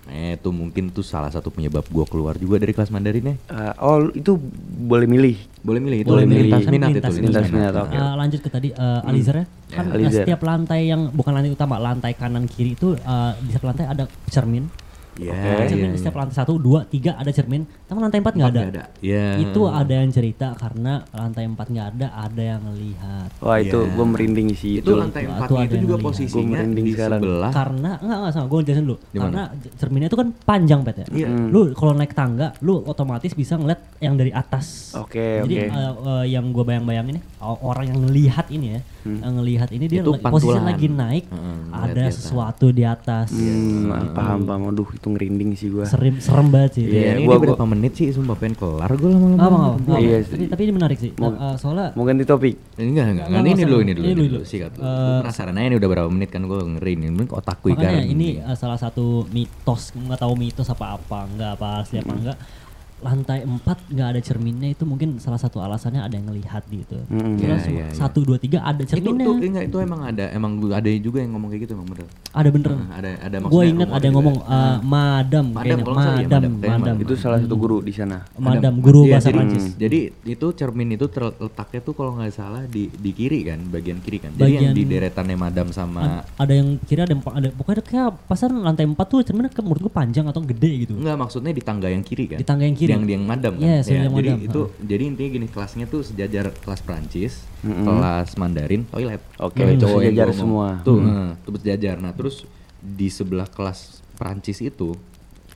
eh 0.07 0.35
itu 0.35 0.51
mungkin 0.51 0.91
tuh 0.91 1.03
salah 1.03 1.31
satu 1.31 1.49
penyebab 1.49 1.87
gua 1.87 2.03
keluar 2.03 2.35
juga 2.35 2.59
dari 2.59 2.73
kelas 2.73 2.91
Mandarinnya 2.91 3.39
Eh, 3.47 3.75
oh 3.79 4.11
itu 4.11 4.35
boleh 4.81 5.07
milih 5.07 5.39
boleh 5.61 5.79
milih 5.79 5.99
itu 6.01 6.09
Boleh 6.09 6.27
milih. 6.27 6.49
lintas 6.49 6.67
minat 6.67 6.89
itu 6.89 6.99
Lintas 6.99 7.15
lintas 7.15 7.47
minat. 7.47 7.73
Eh, 7.87 8.15
lanjut 8.17 8.41
ke 8.41 8.49
tadi 8.49 8.69
eh, 8.73 9.01
Alizar 9.05 9.35
ya. 9.37 9.47
Kan 9.69 9.85
Ya, 9.87 9.95
Alizar. 9.95 10.23
setiap 10.25 10.41
lantai 10.43 10.89
yang 10.89 11.13
bukan 11.13 11.31
lantai 11.31 11.53
utama, 11.53 11.77
lantai 11.77 12.13
kanan 12.13 12.49
kiri 12.49 12.75
itu 12.75 12.97
eh, 12.97 13.33
di 13.39 13.53
setiap 13.53 13.71
lantai 13.71 13.87
ada 13.87 14.05
cermin. 14.27 14.67
Iya, 15.21 15.37
Oke. 15.37 15.69
cermin 15.69 15.91
iya, 15.91 15.99
setiap 16.01 16.17
lantai 16.17 16.33
satu, 16.35 16.57
dua, 16.57 16.81
tiga 16.83 17.13
ada 17.13 17.29
cermin. 17.29 17.69
Tapi 17.85 17.99
lantai 17.99 18.19
empat 18.19 18.35
nggak 18.35 18.51
ada. 18.51 18.61
Nggak 18.63 18.73
ada. 18.73 18.85
Iya. 18.99 19.25
Itu 19.39 19.61
ada 19.67 19.95
yang 19.95 20.09
cerita 20.09 20.47
karena 20.55 20.93
lantai 21.11 21.45
empat 21.45 21.67
nggak 21.69 21.87
ada, 21.91 22.07
ada 22.17 22.43
yang 22.43 22.61
ngelihat. 22.63 23.29
wah 23.39 23.59
itu 23.59 23.79
Iya. 23.79 23.93
gue 23.93 24.07
merinding 24.07 24.49
sih 24.51 24.73
itu 24.75 24.87
itu, 24.87 24.93
lantai 24.95 25.23
Itu 25.25 25.35
ada 25.53 25.61
itu 25.61 25.75
yang 25.75 25.85
juga 25.85 25.97
posisinya 26.01 26.41
Gua 26.41 26.57
merinding 26.57 26.85
di 26.85 26.93
sekarang. 26.93 27.21
sebelah 27.21 27.53
Karena 27.53 27.91
enggak 27.99 28.17
enggak 28.17 28.33
sama, 28.33 28.47
gue 28.47 28.59
jelasin 28.63 28.85
dulu. 28.87 28.99
Karena 29.13 29.43
cerminnya 29.77 30.09
itu 30.09 30.17
kan 30.17 30.29
panjang 30.41 30.81
pet 30.81 30.97
ya. 30.97 31.07
Iya. 31.13 31.29
Hmm. 31.29 31.49
Lu 31.51 31.61
kalau 31.73 31.93
naik 31.93 32.13
tangga, 32.13 32.47
lu 32.59 32.81
otomatis 32.83 33.33
bisa 33.33 33.55
ngeliat 33.55 33.81
yang 33.99 34.15
dari 34.15 34.33
atas. 34.33 34.97
Oke, 34.97 35.45
Jadi 35.45 35.55
oke. 35.59 35.69
eh, 35.69 35.93
eh, 36.07 36.25
yang 36.31 36.49
gue 36.49 36.65
bayang-bayang 36.65 37.07
ini 37.09 37.21
orang 37.41 37.85
yang 37.87 37.99
ngelihat 38.01 38.47
ini 38.49 38.67
ya, 38.71 38.81
yang 39.05 39.35
ngelihat 39.35 39.69
ini 39.71 39.85
dia 39.87 40.01
Itu 40.01 40.13
lagi- 40.13 40.25
posisi 40.25 40.49
pantulan. 40.49 40.65
lagi 40.67 40.87
naik, 40.89 41.25
ngeliat 41.27 41.91
ada 41.91 42.05
sesuatu 42.09 42.67
di 42.71 42.85
atas. 42.85 43.29
Hmm, 43.31 43.93
paham 44.13 44.41
paham 44.43 44.63
aduh 44.71 44.89
itu 44.89 45.09
ngerinding 45.11 45.51
sih 45.53 45.69
gue 45.69 45.83
Serem 45.85 46.17
serem 46.17 46.49
banget 46.49 46.71
sih. 46.77 46.85
Iya, 46.85 46.95
Iya, 46.97 47.11
ini 47.15 47.23
gua- 47.25 47.41
berapa 47.41 47.65
menit 47.65 47.93
sih 47.95 48.09
sumpah 48.09 48.35
pengen 48.35 48.55
kelar 48.55 48.91
gue 48.93 49.09
lama-lama. 49.09 49.41
Apa 49.41 49.59
apa. 49.77 49.95
Iya 49.97 50.17
tapi, 50.23 50.45
tapi 50.47 50.63
ini 50.63 50.73
menarik 50.73 50.97
sih. 50.97 51.11
Mau- 51.15 51.31
Nah, 51.31 51.53
eh, 51.53 51.57
soalnya 51.57 51.87
mau 51.93 52.03
ganti 52.03 52.23
topik 52.23 52.55
Enggak, 52.77 52.87
enggak, 53.09 53.27
enggak. 53.27 53.27
Nggak, 53.29 53.43
Ini 53.43 53.63
dulu, 53.63 53.77
ini 53.79 53.93
dulu, 53.93 54.03
Ini 54.03 54.09
ini 54.09 54.21
dulu. 54.21 54.31
dulu. 54.33 54.41
Sikat 54.45 54.71
dulu. 54.73 54.83
Eh, 54.83 54.91
Gua 54.91 55.21
penasaran 55.21 55.55
aja 55.55 55.67
ini 55.67 55.77
udah 55.77 55.89
berapa 55.91 56.09
menit 56.09 56.29
kan 56.29 56.43
gue 56.43 56.61
ngeri 56.71 56.93
ini. 56.95 57.07
Mungkin 57.09 57.33
otakku 57.33 57.67
makanya 57.69 57.99
ikan. 57.99 58.11
ini 58.11 58.29
eh, 58.39 58.55
salah 58.55 58.77
satu 58.77 59.05
mitos 59.29 59.83
nggak 59.93 60.19
tahu 60.19 60.33
mitos 60.35 60.67
apa 60.67 60.97
apa 60.97 61.19
nggak 61.27 61.51
apa 61.55 61.69
asli 61.81 61.97
apa 61.99 62.13
enggak 62.13 62.37
lantai 63.01 63.43
4 63.43 63.61
nggak 63.91 64.09
ada 64.09 64.21
cerminnya 64.21 64.69
itu 64.69 64.85
mungkin 64.85 65.17
salah 65.17 65.37
satu 65.37 65.59
alasannya 65.59 66.01
ada 66.01 66.13
yang 66.13 66.27
ngelihat 66.27 66.63
gitu. 66.67 67.01
Terus 67.09 67.65
Iya, 67.65 67.73
iya, 67.73 67.85
iya. 67.87 67.87
satu 67.91 68.21
dua 68.21 68.37
tiga 68.37 68.61
ada 68.61 68.81
itu 68.81 68.93
cerminnya. 68.93 69.25
tuh 69.25 69.35
enggak 69.39 69.65
itu 69.67 69.77
emang 69.79 70.01
ada 70.03 70.25
emang 70.31 70.53
ada 70.71 70.89
juga 70.97 71.19
yang 71.19 71.33
ngomong 71.33 71.49
kayak 71.49 71.63
gitu 71.65 71.73
emang 71.75 71.89
bener. 71.89 72.07
ada 72.31 72.49
bener. 72.49 72.71
Nah, 72.71 72.89
ada 72.95 73.11
ada 73.19 73.37
Gue 73.37 73.43
maksudnya 73.43 73.71
inget 73.73 73.89
ada 73.91 74.05
yang 74.05 74.15
ngomong 74.15 74.37
ya. 74.39 74.47
eh, 74.47 74.77
madam, 74.81 75.45
Madam, 75.51 75.57
kayaknya 75.57 75.75
nggak 75.75 75.97
salah 75.97 76.15
ya, 76.15 76.29
madam, 76.31 76.31
madam, 76.31 76.53
madam, 76.61 76.81
madam. 76.81 76.97
itu 77.01 77.15
salah 77.17 77.39
satu 77.41 77.55
guru 77.57 77.79
di 77.81 77.93
sana 77.93 78.19
madam, 78.37 78.73
Ada- 78.73 78.81
guru 78.81 79.01
iya, 79.03 79.13
bahasa 79.13 79.27
jadi, 79.27 79.37
Prancis. 79.37 79.65
Jadi 79.75 80.01
itu 80.27 80.47
cermin 80.53 80.89
itu 80.93 81.07
terletaknya 81.09 81.81
tuh 81.81 81.95
kalau 81.95 82.13
nggak 82.15 82.31
salah 82.31 82.63
di 82.65 82.87
di 82.89 83.11
kiri 83.11 83.41
kan, 83.43 83.59
bagian 83.67 83.99
kiri 83.99 84.19
kan. 84.19 84.31
Jadi 84.33 84.47
yang 84.53 84.71
Bagian- 84.71 84.77
di 84.77 84.83
deretannya 84.87 85.37
madam 85.37 85.67
sama 85.71 86.23
Ad- 86.23 86.39
ada 86.39 86.53
yang 86.53 86.79
kira 86.81 87.03
ada, 87.03 87.13
yang 87.13 87.23
ada 87.25 87.49
pokoknya 87.51 87.83
kayak 87.83 88.09
pasar 88.27 88.49
lantai 88.51 88.85
4 88.85 89.07
tuh 89.07 89.23
cerminnya 89.23 89.51
menurut 89.59 89.81
gue 89.83 89.93
panjang 89.93 90.27
atau 90.27 90.41
gede 90.41 90.71
gitu. 90.85 90.95
Enggak 90.95 91.17
maksudnya 91.17 91.51
di 91.51 91.61
tangga 91.61 91.87
yang 91.87 92.03
kiri 92.03 92.25
kan? 92.27 92.39
Di 92.39 92.47
tangga 92.47 92.65
yang 92.65 92.77
kiri. 92.77 92.90
Yang 92.93 93.03
yang 93.09 93.25
madam 93.25 93.53
kan? 93.55 93.65
Yes, 93.65 93.85
Ya, 93.85 94.03
jadi 94.03 94.31
madam, 94.33 94.39
itu 94.43 94.61
jadi 94.81 95.03
intinya 95.05 95.31
gini 95.33 95.47
kelasnya 95.47 95.87
tuh 95.87 96.01
sejajar 96.03 96.51
kelas 96.55 96.81
Prancis, 96.81 97.33
Mm-mm. 97.61 97.83
kelas 97.83 98.29
Mandarin, 98.35 98.83
toilet. 98.87 99.23
Oke, 99.37 99.59
Toilet 99.59 99.73
itu 99.73 99.83
cowok 99.83 100.01
yang 100.01 100.07
sejajar 100.11 100.29
ngomong. 100.29 100.41
semua. 100.41 100.69
Tuh, 100.83 100.97
Hmm. 100.97 101.09
eh, 101.09 101.31
tuh 101.41 101.53
sejajar. 101.57 101.97
Nah, 101.97 102.13
terus 102.13 102.37
di 102.77 103.09
sebelah 103.09 103.47
kelas 103.47 103.79
Prancis 104.15 104.59
itu 104.59 104.97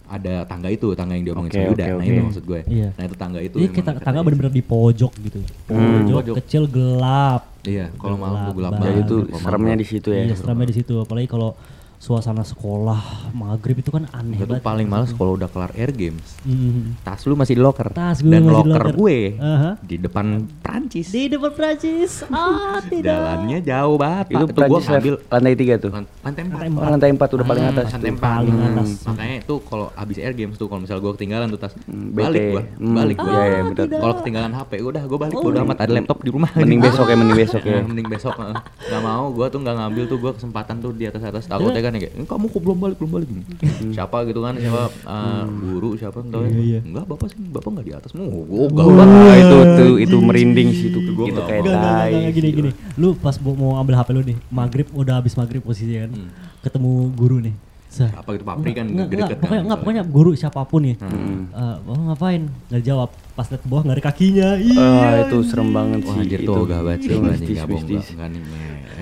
ada 0.04 0.44
tangga 0.44 0.68
itu 0.68 0.92
tangga 0.92 1.12
yang 1.12 1.24
diomongin 1.24 1.48
Oke, 1.48 1.56
sama 1.58 1.68
Yuda 1.70 1.80
oke, 1.82 1.88
nah 1.90 1.96
oke. 1.98 2.04
itu 2.06 2.20
maksud 2.22 2.44
gue 2.44 2.60
Iya. 2.68 2.88
nah 2.92 3.02
itu 3.02 3.16
tangga 3.16 3.40
itu 3.40 3.56
Ini 3.56 3.62
emang 3.62 3.72
kita 3.74 3.90
tangga 3.98 4.12
aja. 4.14 4.26
bener-bener 4.28 4.52
di 4.52 4.60
pojok 4.62 5.12
gitu. 5.18 5.38
Pojok, 5.64 6.18
Pojok. 6.20 6.34
kecil 6.38 6.62
gelap. 6.68 7.42
iya 7.64 7.88
kalau 7.94 8.16
malam 8.18 8.38
tuh 8.44 8.54
gelap 8.54 8.72
Jadi 8.74 8.82
banget 8.84 9.00
itu 9.02 9.16
seremnya 9.34 9.74
di 9.74 9.86
situ 9.86 10.08
ya. 10.10 10.22
Iya, 10.22 10.34
seramnya 10.36 10.66
di 10.68 10.76
situ. 10.76 10.94
Apalagi 10.98 11.24
kalau 11.24 11.56
suasana 12.04 12.44
sekolah 12.44 13.00
maghrib 13.32 13.72
itu 13.74 13.88
kan 13.88 14.04
aneh 14.10 14.36
Gue 14.36 14.44
tuh 14.44 14.54
banget. 14.54 14.60
paling 14.62 14.86
males 14.86 15.08
kalau 15.10 15.34
udah 15.34 15.48
kelar 15.48 15.72
air 15.72 15.88
games 15.88 16.36
Mhm. 16.42 17.00
tas 17.00 17.24
lu 17.24 17.32
masih 17.32 17.56
di 17.56 17.62
locker 17.62 17.88
Tas 17.90 18.20
gue 18.20 18.28
dan 18.28 18.44
masih 18.44 18.52
locker 18.54 18.68
locker. 18.84 18.92
gue 18.94 19.18
Aha. 19.38 19.70
di 19.80 19.96
depan 19.96 20.26
Prancis 20.58 21.08
Di 21.08 21.26
depan 21.26 21.48
Prancis. 21.50 22.28
Ah, 22.28 22.76
tidak. 22.84 23.08
jalannya 23.08 23.58
jauh 23.58 23.96
banget 23.96 24.26
Itu 24.28 24.44
gue 24.44 24.52
Prancis 24.52 24.84
ngambil 24.86 25.14
level- 25.14 25.32
lantai 25.32 25.54
tiga 25.54 25.74
tuh. 25.78 25.90
lan- 25.90 26.08
lantai 26.20 26.42
empat 26.44 26.52
Lantai 26.54 26.68
Oh, 26.68 26.72
empat. 26.74 26.90
lantai 26.92 27.08
4 27.10 27.30
udah 27.32 27.46
paling 27.46 27.64
Hmm, 27.64 27.72
atas 27.72 27.86
lantai 27.86 28.00
tuh. 28.02 28.12
empat 28.12 28.32
Paling 28.34 28.52
Hmm, 28.54 28.68
atas. 28.68 28.88
makanya 29.06 29.36
itu 29.38 29.54
kalau 29.64 29.86
abis 29.94 30.16
air 30.18 30.34
games 30.34 30.54
tuh 30.54 30.66
kalau 30.66 30.80
misal 30.80 30.96
gue 30.98 31.12
ketinggalan 31.14 31.48
tuh 31.48 31.58
tas 31.58 31.72
Hmm, 31.80 32.12
balik 32.12 32.42
gue 32.50 32.62
Hmm, 32.76 32.94
balik 32.94 33.16
gue 33.16 33.32
iya, 33.32 33.44
iya, 33.46 33.60
bener. 33.64 33.86
kalau 33.94 34.14
ketinggalan 34.18 34.52
HP 34.52 34.72
gue 34.76 34.90
udah 34.90 35.04
gue 35.06 35.18
balik 35.18 35.34
Oh, 35.34 35.42
bodo 35.42 35.58
amat 35.62 35.78
ada 35.80 35.92
laptop 35.94 36.18
di 36.20 36.28
rumah 36.28 36.50
Mending 36.52 36.80
besok 36.82 37.06
ya, 37.06 37.16
mending 37.16 37.38
besok 37.38 37.62
ya. 37.64 37.80
Mending 37.88 38.08
besok 38.10 38.34
heeh. 38.34 38.56
nggak 38.84 39.02
mau 39.02 39.24
gue 39.30 39.46
tuh 39.48 39.58
nggak 39.58 39.76
ngambil 39.76 40.04
tuh 40.04 40.18
gue 40.18 40.32
kesempatan 40.34 40.76
tuh 40.78 40.92
di 40.92 41.04
atas 41.06 41.22
atas 41.22 41.44
takutnya 41.46 41.80
kan 41.80 41.93
ya 41.94 42.00
kayak 42.00 42.12
"Eh, 42.14 42.26
kamu 42.26 42.44
kok 42.46 42.60
belum 42.60 42.78
balik 42.78 42.96
belum 42.96 43.12
balik 43.12 43.28
gini 43.28 43.42
siapa 43.90 44.16
gitu 44.24 44.40
kan 44.40 44.54
siapa 44.54 44.82
uh, 45.04 45.44
guru 45.46 45.94
siapa 45.94 46.18
entah 46.20 46.40
ya 46.40 46.50
Iya, 46.50 46.60
iya. 46.60 46.80
enggak 46.82 47.04
bapak 47.06 47.26
sih 47.28 47.38
bapak 47.40 47.68
nggak 47.70 47.84
di 47.84 47.92
atas 47.92 48.10
mau 48.12 48.26
gue 48.26 48.64
gak 48.68 48.84
Wah, 48.84 49.34
itu 49.34 49.56
tuh 49.72 49.94
itu 49.96 50.16
merinding 50.18 50.68
sih 50.70 50.88
itu. 50.88 50.98
Gua 51.08 51.26
Itu 51.26 51.40
kayak. 51.40 51.60
Enggak, 51.60 51.74
enggak, 51.74 51.94
tai. 51.96 52.12
enggak, 52.12 52.32
gini, 52.32 52.48
gini. 52.50 52.70
Lu 52.94 53.14
pas 53.14 53.34
mau- 53.38 53.54
mau 53.54 53.72
ambil 53.76 53.94
HP 53.94 54.08
lu 54.10 54.22
nih, 54.22 54.36
maghrib 54.48 54.86
udah 54.92 55.14
habis 55.16 55.34
maghrib 55.34 55.60
posisinya 55.60 56.04
kan, 56.04 56.10
Hmm. 56.12 56.28
ketemu 56.60 56.90
guru 57.12 57.38
nih. 57.40 57.54
Sa, 57.86 58.10
Apa 58.12 58.34
gitu, 58.34 58.42
Papri 58.42 58.72
kan 58.72 58.86
enggak, 58.86 59.06
enggak, 59.06 59.18
deket 59.20 59.30
kan 59.30 59.38
pokoknya, 59.38 59.62
enggak, 59.62 59.78
soalnya. 59.78 59.78
pokoknya 59.78 60.12
guru 60.12 60.30
siapa 60.34 60.60
pun 60.64 60.80
nih. 60.82 60.96
Hmm. 60.98 61.42
Eh, 61.48 61.76
oh, 61.84 62.00
ngapain? 62.08 62.42
Nggak 62.68 62.82
jawab. 62.82 63.08
Pas 63.32 63.46
liat 63.46 63.60
ke 63.60 63.68
bawah 63.68 63.82
nggak 63.82 63.96
ada 63.96 64.04
kakinya. 64.04 64.48
Iya. 64.56 64.82
Ah, 64.84 65.14
itu 65.24 65.36
serem 65.42 65.70
banget 65.70 66.00
Wah 66.02 66.10
sih. 66.10 66.20
anjir 66.20 66.40
itu. 66.40 66.50
Itu 66.50 66.60
gua 66.60 66.80
nih 66.82 66.98
mistis, 67.24 67.54
nggak 67.56 67.66
bohong 67.66 67.82
mistis. 67.84 68.04
nggak 68.04 68.14
nggak 68.14 68.28
nih 68.30 68.42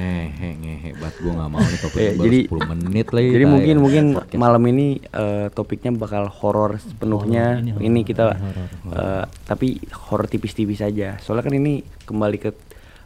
ngehe 0.03 0.51
ngehe 0.57 0.91
banget 0.95 1.15
gue 1.17 1.33
nggak 1.33 1.49
mau 1.49 1.63
nih 1.63 1.79
topik 1.79 2.01
Eh, 2.01 2.11
baru 2.13 2.25
jadi- 2.25 2.45
10 2.45 2.67
menit 2.75 3.07
lagi 3.09 3.29
Jadi 3.31 3.45
mungkin 3.47 3.77
mungkin 3.79 4.05
Podcast. 4.17 4.41
malam 4.41 4.63
ini 4.67 4.87
eh, 4.99 5.47
topiknya 5.49 5.91
bakal 5.95 6.25
horor 6.29 6.71
sepenuhnya. 6.77 7.45
Horor, 7.53 7.63
ini 7.63 7.71
ini, 7.81 7.95
horor, 7.95 8.03
kita 8.05 8.25
ini 8.29 8.43
horor. 8.43 8.67
eh, 8.93 9.25
tapi 9.45 9.69
horor 10.03 10.27
tipis-tipis 10.27 10.81
aja. 10.81 11.17
Soalnya 11.17 11.45
kan 11.45 11.55
ini 11.55 11.73
kembali 12.03 12.37
ke 12.37 12.51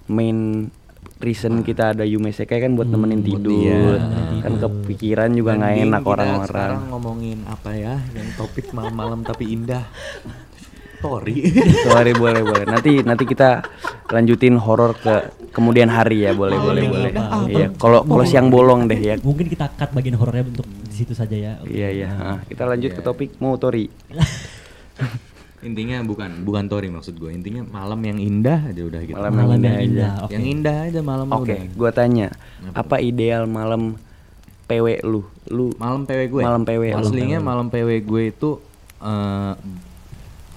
main 0.08 0.70
reason 1.18 1.62
kita 1.62 1.92
ada 1.92 2.04
Yume 2.04 2.28
Sekai 2.28 2.58
kan 2.58 2.72
buat 2.72 2.86
nemenin 2.86 3.20
tidur. 3.20 3.96
iya. 3.96 3.96
Kan 4.38 4.58
kepikiran 4.58 5.30
juga 5.32 5.54
nggak 5.54 5.74
enak 5.82 6.02
orang-orang. 6.02 6.46
sekarang 6.46 6.82
ngomongin 6.88 7.38
apa 7.46 7.70
ya 7.72 7.94
yang 8.10 8.28
topik 8.34 8.68
malam-malam 8.70 9.20
tapi 9.20 9.50
indah 9.50 9.84
Tori 11.08 11.36
Sorry 11.82 12.12
boleh 12.12 12.42
boleh. 12.42 12.64
Nanti 12.64 13.00
nanti 13.00 13.24
kita 13.24 13.62
lanjutin 14.06 14.54
horor 14.56 14.94
ke 14.94 15.14
kemudian 15.50 15.86
hari 15.86 16.22
ya 16.22 16.32
boleh 16.32 16.56
boleh 16.56 16.82
boleh. 16.84 17.10
Iya. 17.46 17.66
Kalau 17.74 18.02
kalau 18.02 18.22
siang 18.22 18.48
bolong 18.48 18.84
deh 18.84 18.98
ya. 18.98 19.14
Mungkin 19.18 19.46
kita 19.46 19.70
cut 19.70 19.90
bagian 19.90 20.14
horornya 20.14 20.44
untuk 20.44 20.66
di 20.66 20.94
situ 20.94 21.12
saja 21.12 21.32
ya. 21.32 21.52
Iya 21.62 21.88
iya. 21.90 22.08
Nah, 22.10 22.38
kita 22.42 22.62
lanjut 22.64 22.90
ke 22.90 23.00
Iya. 23.00 23.06
topik 23.06 23.30
mau 23.38 23.56
Tori. 23.56 23.86
intinya 25.58 25.98
bukan 26.00 26.44
bukan 26.44 26.68
Tori 26.68 26.86
maksud 26.86 27.16
gue 27.16 27.32
intinya 27.32 27.64
malam 27.64 27.98
yang 28.00 28.20
indah 28.20 28.60
aja 28.66 28.82
udah 28.82 29.00
gitu 29.02 29.16
Malam 29.16 29.32
Malam 29.34 29.58
yang 29.58 29.64
yang 29.64 29.74
indah 29.74 29.82
indah. 29.82 30.10
aja. 30.12 30.22
Oke. 30.22 30.32
yang 30.32 30.44
indah 30.46 30.76
aja 30.84 31.00
malam 31.02 31.26
Oke, 31.28 31.42
udah 31.48 31.60
gua 31.74 31.90
tanya, 31.90 32.28
Apa 32.68 32.78
apa 32.78 32.96
ideal 33.00 33.42
malam 33.44 33.82
PW 34.64 34.86
lu? 35.02 35.26
Lu 35.48 35.74
malam 35.74 36.04
PW 36.04 36.20
gue 36.28 36.42
Malam 36.44 36.62
PW, 36.62 36.82
malam 36.92 37.02
aslinya 37.02 37.38
PW. 37.40 37.46
malam 37.46 37.66
PW 37.66 37.90
gue 38.00 38.22
itu 38.28 38.50
eh 38.96 39.52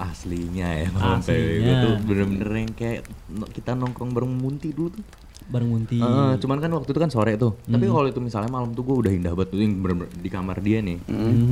aslinya 0.00 0.68
ya 0.80 0.88
Aslinya. 0.96 1.74
tuh 1.84 1.92
bener-bener 2.00 2.48
yang 2.56 2.72
kayak 2.72 3.04
no- 3.28 3.44
kita 3.46 3.76
nongkrong 3.76 4.10
bareng 4.10 4.32
Munti 4.32 4.72
dulu 4.72 4.96
tuh 4.96 5.04
Bareng 5.50 5.66
Munti. 5.68 5.98
Eh, 5.98 6.32
cuman 6.36 6.56
kan 6.56 6.70
waktu 6.72 6.88
itu 6.88 7.00
kan 7.00 7.08
sore 7.08 7.34
tuh. 7.34 7.58
Tapi 7.60 7.82
kalau 7.84 8.06
itu 8.06 8.18
misalnya 8.18 8.46
malam 8.48 8.70
tuh 8.70 8.82
gue 8.82 8.96
udah 8.96 9.12
indah 9.12 9.32
banget 9.32 9.50
tuh 9.50 9.58
yang 9.58 9.74
bener-bener 9.76 10.10
di 10.14 10.28
kamar 10.28 10.56
dia 10.58 10.78
nih. 10.78 11.02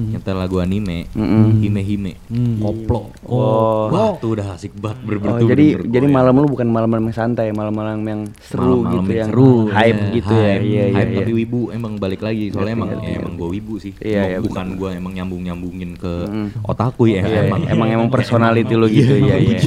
Nyetel 0.08 0.36
lagu 0.36 0.56
anime. 0.56 1.10
Mm-mm. 1.10 1.58
Hime 1.58 1.82
Hime. 1.82 2.12
Hmm. 2.24 2.56
Koplo. 2.58 3.10
Oh. 3.22 3.86
Wah, 3.88 4.14
tuh 4.16 4.32
udah 4.32 4.54
asik 4.54 4.70
banget 4.74 5.02
bener-bener 5.02 5.26
Oh, 5.28 5.38
tuh 5.38 5.48
jadi 5.48 5.66
bener-bener 5.74 5.90
jadi 5.90 6.06
goyang. 6.06 6.16
malam 6.16 6.34
lu 6.36 6.46
bukan 6.48 6.68
malam-malam 6.68 7.04
yang 7.04 7.16
santai, 7.16 7.50
malam-malam 7.50 7.98
yang 8.00 8.20
seru 8.38 8.62
Malam-malam 8.78 8.86
gitu 8.94 9.10
yang 9.10 9.18
yang 9.18 9.28
seru, 9.28 9.50
hype 9.68 9.98
iya, 9.98 10.14
gitu 10.14 10.32
ya. 10.32 10.46
hype, 10.48 10.62
Iya 10.62 10.84
iya 10.84 10.84
hype 10.94 11.10
iya. 11.10 11.18
tapi 11.18 11.32
wibu 11.34 11.60
emang 11.70 11.92
balik 11.96 12.20
lagi 12.20 12.44
soalnya 12.48 12.74
emang 12.74 12.88
ngerti, 12.88 13.08
ya, 13.08 13.16
emang 13.18 13.34
gue 13.34 13.48
wibu 13.50 13.74
sih. 13.76 13.92
Iya, 13.98 14.14
Cuma 14.14 14.28
iya, 14.28 14.38
bukan 14.40 14.66
gue 14.74 14.90
emang 14.94 15.12
nyambung 15.12 15.42
nyambungin 15.42 15.90
ke 15.94 16.12
Mm. 16.20 16.48
otakku 16.62 17.04
ya 17.04 17.20
Iya, 17.20 17.40
emang 17.46 17.60
emang 17.66 17.88
emang 17.90 18.08
personality 18.14 18.72
lu 18.72 18.86
gitu 18.86 19.14
ya 19.18 19.36
iya. 19.36 19.58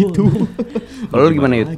Kalau 1.11 1.21
lu 1.23 1.33
gimana 1.33 1.53
Yud? 1.57 1.69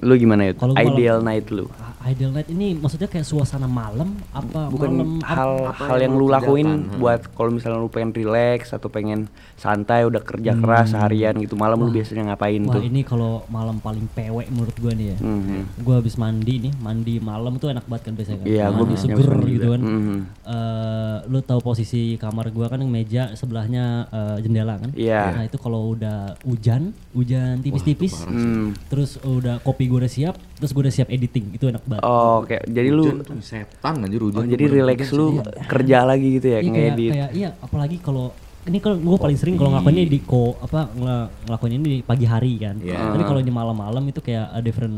Lu 0.00 0.14
gimana 0.14 0.42
Yud? 0.44 0.56
Malam- 0.58 0.76
Ideal 0.76 1.18
night 1.20 1.46
lu? 1.48 1.68
Ideal 2.02 2.30
night 2.30 2.50
ini 2.50 2.74
maksudnya 2.74 3.06
kayak 3.06 3.26
suasana 3.26 3.66
malam 3.66 4.18
apa 4.30 4.68
Bukan 4.68 4.90
malam 4.90 5.10
hal 5.22 5.52
apa 5.70 5.82
hal 5.86 5.98
yang 5.98 6.12
yang 6.12 6.20
lu 6.20 6.26
lakuin 6.28 6.68
hmm. 6.68 7.00
buat 7.00 7.20
kalau 7.32 7.50
misalnya 7.54 7.78
lu 7.78 7.88
pengen 7.88 8.12
relax 8.12 8.74
atau 8.74 8.90
pengen 8.90 9.26
santai 9.56 10.04
udah 10.04 10.20
kerja 10.20 10.52
keras 10.52 10.92
seharian 10.92 11.32
gitu 11.40 11.56
malam 11.56 11.80
lu 11.80 11.88
biasanya 11.88 12.34
ngapain 12.34 12.60
Wah 12.68 12.76
tuh? 12.76 12.82
ini 12.84 13.00
kalau 13.02 13.46
malam 13.48 13.80
paling 13.80 14.04
pewek 14.12 14.48
menurut 14.52 14.76
gua 14.76 14.92
nih 14.92 15.14
ya. 15.14 15.18
Mhm. 15.22 15.58
Gua 15.80 15.94
habis 15.98 16.14
mandi 16.20 16.54
nih, 16.68 16.72
mandi 16.78 17.14
malam 17.18 17.56
tuh 17.56 17.72
enak 17.72 17.86
banget 17.88 18.02
kan 18.10 18.12
biasanya 18.18 18.38
kan. 18.42 18.46
Iya, 18.46 18.64
gua 18.68 18.74
Mandi 18.76 18.90
biasanya 18.92 19.14
seger 19.16 19.32
gitu 19.40 19.48
juga. 19.56 19.66
kan. 19.72 19.80
Mhm. 19.80 20.16
Eh, 20.42 21.16
lu 21.30 21.38
tahu 21.40 21.60
posisi 21.62 22.02
kamar 22.20 22.46
gua 22.52 22.66
kan 22.68 22.78
yang 22.82 22.92
meja 22.92 23.22
sebelahnya 23.38 23.84
eh, 24.10 24.36
jendela 24.42 24.76
kan. 24.76 24.90
Iya. 24.92 25.22
Nah 25.38 25.42
itu 25.48 25.56
kalau 25.56 25.94
udah 25.94 26.36
hujan, 26.44 26.92
hujan 27.14 27.62
tipis-tipis, 27.62 28.24
Hmm. 28.26 28.74
terus 28.90 29.16
udah 29.22 29.62
kopi 29.62 29.86
gua 29.88 30.04
udah 30.04 30.12
siap, 30.12 30.34
terus 30.58 30.74
gua 30.74 30.88
udah 30.88 30.94
siap 30.94 31.08
editing, 31.08 31.54
itu 31.54 31.64
enak 31.68 31.82
banget. 31.92 32.02
Oh, 32.02 32.34
oke. 32.40 32.56
Jadi 32.66 32.88
lu 32.88 33.04
tuh 33.18 33.36
setan 33.38 33.94
anjir 33.98 34.20
hujan. 34.20 34.38
oh, 34.38 34.46
jadi 34.46 34.64
relax 34.66 34.98
lu 35.10 35.26
kerja 35.66 35.98
lagi 36.02 36.28
gitu 36.34 36.46
ya, 36.48 36.58
Iya 36.58 36.68
kayak, 36.68 36.90
ngedit. 36.90 37.10
kayak 37.12 37.30
iya 37.32 37.48
apalagi 37.58 37.98
kalau 37.98 38.32
ini 38.62 38.78
kan 38.78 38.94
gue 38.94 39.16
paling 39.16 39.34
sering 39.34 39.58
kalau 39.58 39.74
ngelakuinnya 39.74 40.06
di 40.06 40.22
ko 40.22 40.54
apa 40.56 40.86
ngela- 40.88 41.26
ngelakuin 41.42 41.72
ini 41.74 41.86
di 41.88 41.98
pagi 42.00 42.22
hari 42.22 42.54
kan. 42.56 42.78
Iya. 42.78 42.94
Tapi 43.10 43.24
kalau 43.24 43.42
ini 43.42 43.50
malam-malam 43.50 44.06
itu 44.06 44.22
kayak 44.22 44.46
a 44.48 44.62
different 44.62 44.94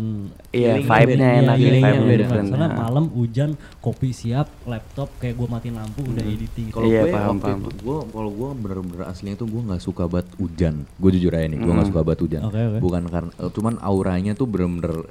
Iya, 0.53 0.77
Feeling 0.77 0.85
vibe-nya 0.85 1.17
beda. 1.25 1.41
enak, 1.41 1.57
Iya, 1.57 1.71
vibe-nya 1.73 2.17
different. 2.21 2.47
Soalnya 2.47 2.69
Nah. 2.69 2.79
malam 2.79 3.05
hujan, 3.09 3.51
kopi 3.81 4.13
siap, 4.13 4.53
laptop 4.65 5.09
kayak 5.17 5.35
gue 5.35 5.49
matiin 5.49 5.75
lampu 5.75 6.05
udah 6.05 6.21
editing. 6.23 6.67
Kalau 6.69 6.85
Iya, 6.85 7.01
gue 7.01 7.15
paham, 7.17 7.29
waktu 7.33 7.45
paham. 7.49 7.61
itu 7.63 7.71
gue 7.81 7.99
kalau 8.07 8.31
gue 8.31 8.51
bener-bener 8.55 9.01
aslinya 9.07 9.35
tuh 9.35 9.49
gue 9.49 9.63
nggak 9.65 9.81
suka 9.81 10.05
banget 10.05 10.29
hujan. 10.37 10.75
Gue 10.95 11.11
jujur 11.11 11.33
aja 11.33 11.47
nih, 11.47 11.59
gue 11.59 11.73
nggak 11.73 11.89
suka 11.89 12.01
banget 12.03 12.21
hujan. 12.21 12.41
Oke, 12.45 12.61
oke. 12.61 12.79
Bukan 12.81 13.03
karena 13.09 13.31
cuman 13.49 13.75
auranya 13.81 14.33
tuh 14.35 14.45
bener-bener 14.45 15.09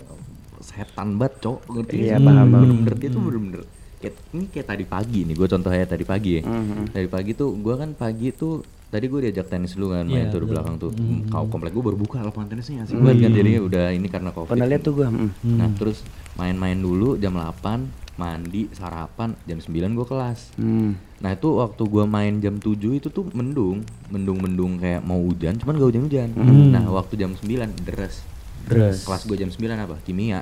setan 0.63 1.15
banget, 1.15 1.33
cok. 1.39 1.59
Ngerti 1.69 1.95
Iya, 1.99 2.15
sih? 2.15 2.23
paham, 2.23 2.47
paham. 2.47 2.61
Bener-bener 2.63 2.95
dia 2.97 3.09
tuh 3.09 3.21
bener-bener 3.21 3.61
kayak, 3.99 4.15
ini 4.31 4.45
kayak 4.47 4.67
tadi 4.67 4.83
pagi 4.83 5.19
nih, 5.23 5.31
gue 5.33 5.47
contohnya 5.47 5.85
tadi 5.85 6.03
pagi 6.03 6.31
ya. 6.35 6.41
Mhm. 6.41 6.91
Tadi 6.91 7.07
pagi 7.07 7.31
tuh 7.33 7.49
gue 7.53 7.73
kan 7.73 7.89
pagi 7.93 8.27
tuh 8.31 8.59
tadi 8.87 9.05
gue 9.07 9.19
diajak 9.21 9.47
tenis 9.47 9.73
dulu 9.73 9.89
kan 9.91 10.05
main 10.05 10.27
Iya, 10.27 10.29
tuh 10.29 10.39
di 10.39 10.45
betul. 10.45 10.51
belakang 10.51 10.75
tuh. 10.77 10.91
Mhm. 10.91 11.19
Kau 11.27 11.45
komplek 11.47 11.71
gue 11.71 11.83
baru 11.83 11.97
buka 11.97 12.19
lapangan 12.19 12.47
tenisnya 12.47 12.83
asik 12.83 12.93
banget 12.95 13.15
kan 13.21 13.31
jadinya 13.33 13.61
udah 13.63 13.85
ini 13.89 14.07
karena 14.07 14.29
covid. 14.29 14.51
Pernah 14.51 14.67
lihat 14.67 14.81
tuh 14.81 14.93
gua. 14.93 15.07
mm. 15.07 15.29
Nah 15.51 15.69
terus 15.73 16.03
main-main 16.33 16.75
dulu 16.75 17.15
jam 17.15 17.33
8 17.33 17.79
mandi 18.13 18.69
sarapan 18.69 19.33
jam 19.43 19.57
9 19.57 19.73
gue 19.89 20.05
kelas. 20.05 20.53
Hmm. 20.53 20.93
Nah 21.17 21.33
itu 21.33 21.49
waktu 21.49 21.81
gua 21.83 22.05
main 22.05 22.37
jam 22.37 22.55
7 22.55 22.69
itu 22.93 23.07
tuh 23.07 23.25
mendung, 23.31 23.81
mendung-mendung 24.07 24.77
kayak 24.77 25.01
mau 25.01 25.17
hujan, 25.17 25.57
cuman 25.57 25.73
gak 25.73 25.89
hujan-hujan. 25.89 26.29
Nah 26.69 26.85
waktu 26.91 27.17
jam 27.17 27.33
9 27.33 27.73
deres. 27.81 28.21
Deres. 28.67 29.03
Kelas 29.03 29.21
gua 29.27 29.35
jam 29.37 29.49
9 29.51 29.85
apa? 29.85 29.95
Kimia. 30.03 30.41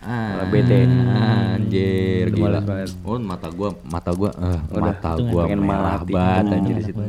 Ah, 0.00 0.48
bete. 0.48 0.88
Anjir, 0.88 2.32
gila. 2.32 2.64
Oh 3.04 3.20
mata 3.20 3.52
gua, 3.52 3.76
mata 3.84 4.10
gua, 4.16 4.32
eh, 4.32 4.60
Udah, 4.72 4.96
mata 4.96 5.10
gua 5.20 5.42
pengen 5.44 5.60
merah 5.60 6.00
banget 6.00 6.44
anjir 6.56 6.74
di 6.80 6.84
situ. 6.88 7.00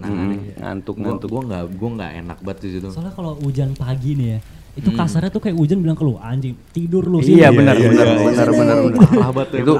ngantuk, 0.60 0.96
ngantuk. 1.00 1.30
gua 1.32 1.42
nggak, 1.48 1.64
gua 1.80 1.90
nggak 1.96 2.12
enak 2.20 2.38
banget 2.44 2.60
di 2.68 2.70
situ. 2.76 2.88
Soalnya 2.92 3.16
kalau 3.16 3.40
hujan 3.40 3.72
pagi 3.80 4.20
nih 4.20 4.28
ya, 4.36 4.40
itu 4.72 4.90
kasarnya 4.96 5.28
tuh 5.28 5.44
kayak 5.44 5.56
hujan 5.60 5.84
bilang 5.84 6.00
ke 6.00 6.04
lu 6.08 6.16
anjing 6.16 6.56
tidur 6.72 7.04
lu 7.04 7.20
sih. 7.20 7.36
Iya 7.36 7.52
benar 7.52 7.76
iya, 7.76 7.92
benar 7.92 8.08
iya, 8.08 8.16
benar 8.24 8.48
iya. 8.48 8.56
benar 8.56 8.78
benar. 8.88 9.08
Banget 9.12 9.48
tuh, 9.52 9.60
Itu 9.60 9.74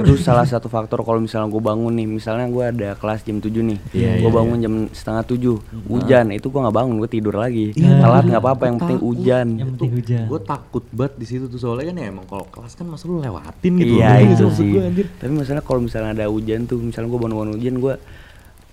itu 0.00 0.12
salah 0.24 0.48
satu 0.48 0.72
faktor 0.72 1.04
kalau 1.04 1.20
misalnya 1.20 1.52
gue 1.52 1.60
bangun 1.60 1.92
nih, 1.92 2.08
misalnya 2.08 2.48
gue 2.48 2.64
ada 2.64 2.90
kelas 2.96 3.20
jam 3.20 3.36
7 3.36 3.52
nih, 3.52 3.78
Iya, 3.92 4.10
gue 4.24 4.30
iya, 4.32 4.32
bangun 4.32 4.58
jam 4.64 4.74
setengah 4.96 5.24
tujuh, 5.28 5.56
hujan, 5.92 6.32
itu 6.32 6.46
gue 6.48 6.60
nggak 6.64 6.76
bangun, 6.76 6.94
gue 7.04 7.10
tidur 7.12 7.36
lagi. 7.36 7.76
Iya. 7.76 8.00
Telat 8.00 8.24
nggak 8.24 8.42
apa-apa, 8.42 8.62
yang 8.64 8.78
penting 8.80 9.00
hujan. 9.04 9.46
Yang 9.60 9.68
penting 9.76 9.90
hujan. 9.92 10.24
Gue 10.24 10.40
takut 10.40 10.84
banget 10.88 11.14
di 11.20 11.26
situ 11.28 11.44
tuh 11.52 11.60
soalnya 11.60 11.92
kan 11.92 11.96
ya 12.00 12.06
emang 12.08 12.24
kalau 12.24 12.46
kelas 12.48 12.72
kan 12.80 12.86
masa 12.88 13.04
lu 13.04 13.20
lewatin 13.20 13.72
gitu. 13.76 13.94
Iya 14.00 14.10
itu 14.24 14.46
sih. 14.56 14.72
gua, 14.72 14.88
anjir? 14.88 15.06
Tapi 15.20 15.32
masalah 15.36 15.60
kalau 15.60 15.80
misalnya 15.84 16.10
ada 16.16 16.26
hujan 16.32 16.64
tuh, 16.64 16.80
misalnya 16.80 17.12
gue 17.12 17.20
bangun-bangun 17.20 17.52
hujan, 17.60 17.74
gue 17.76 17.94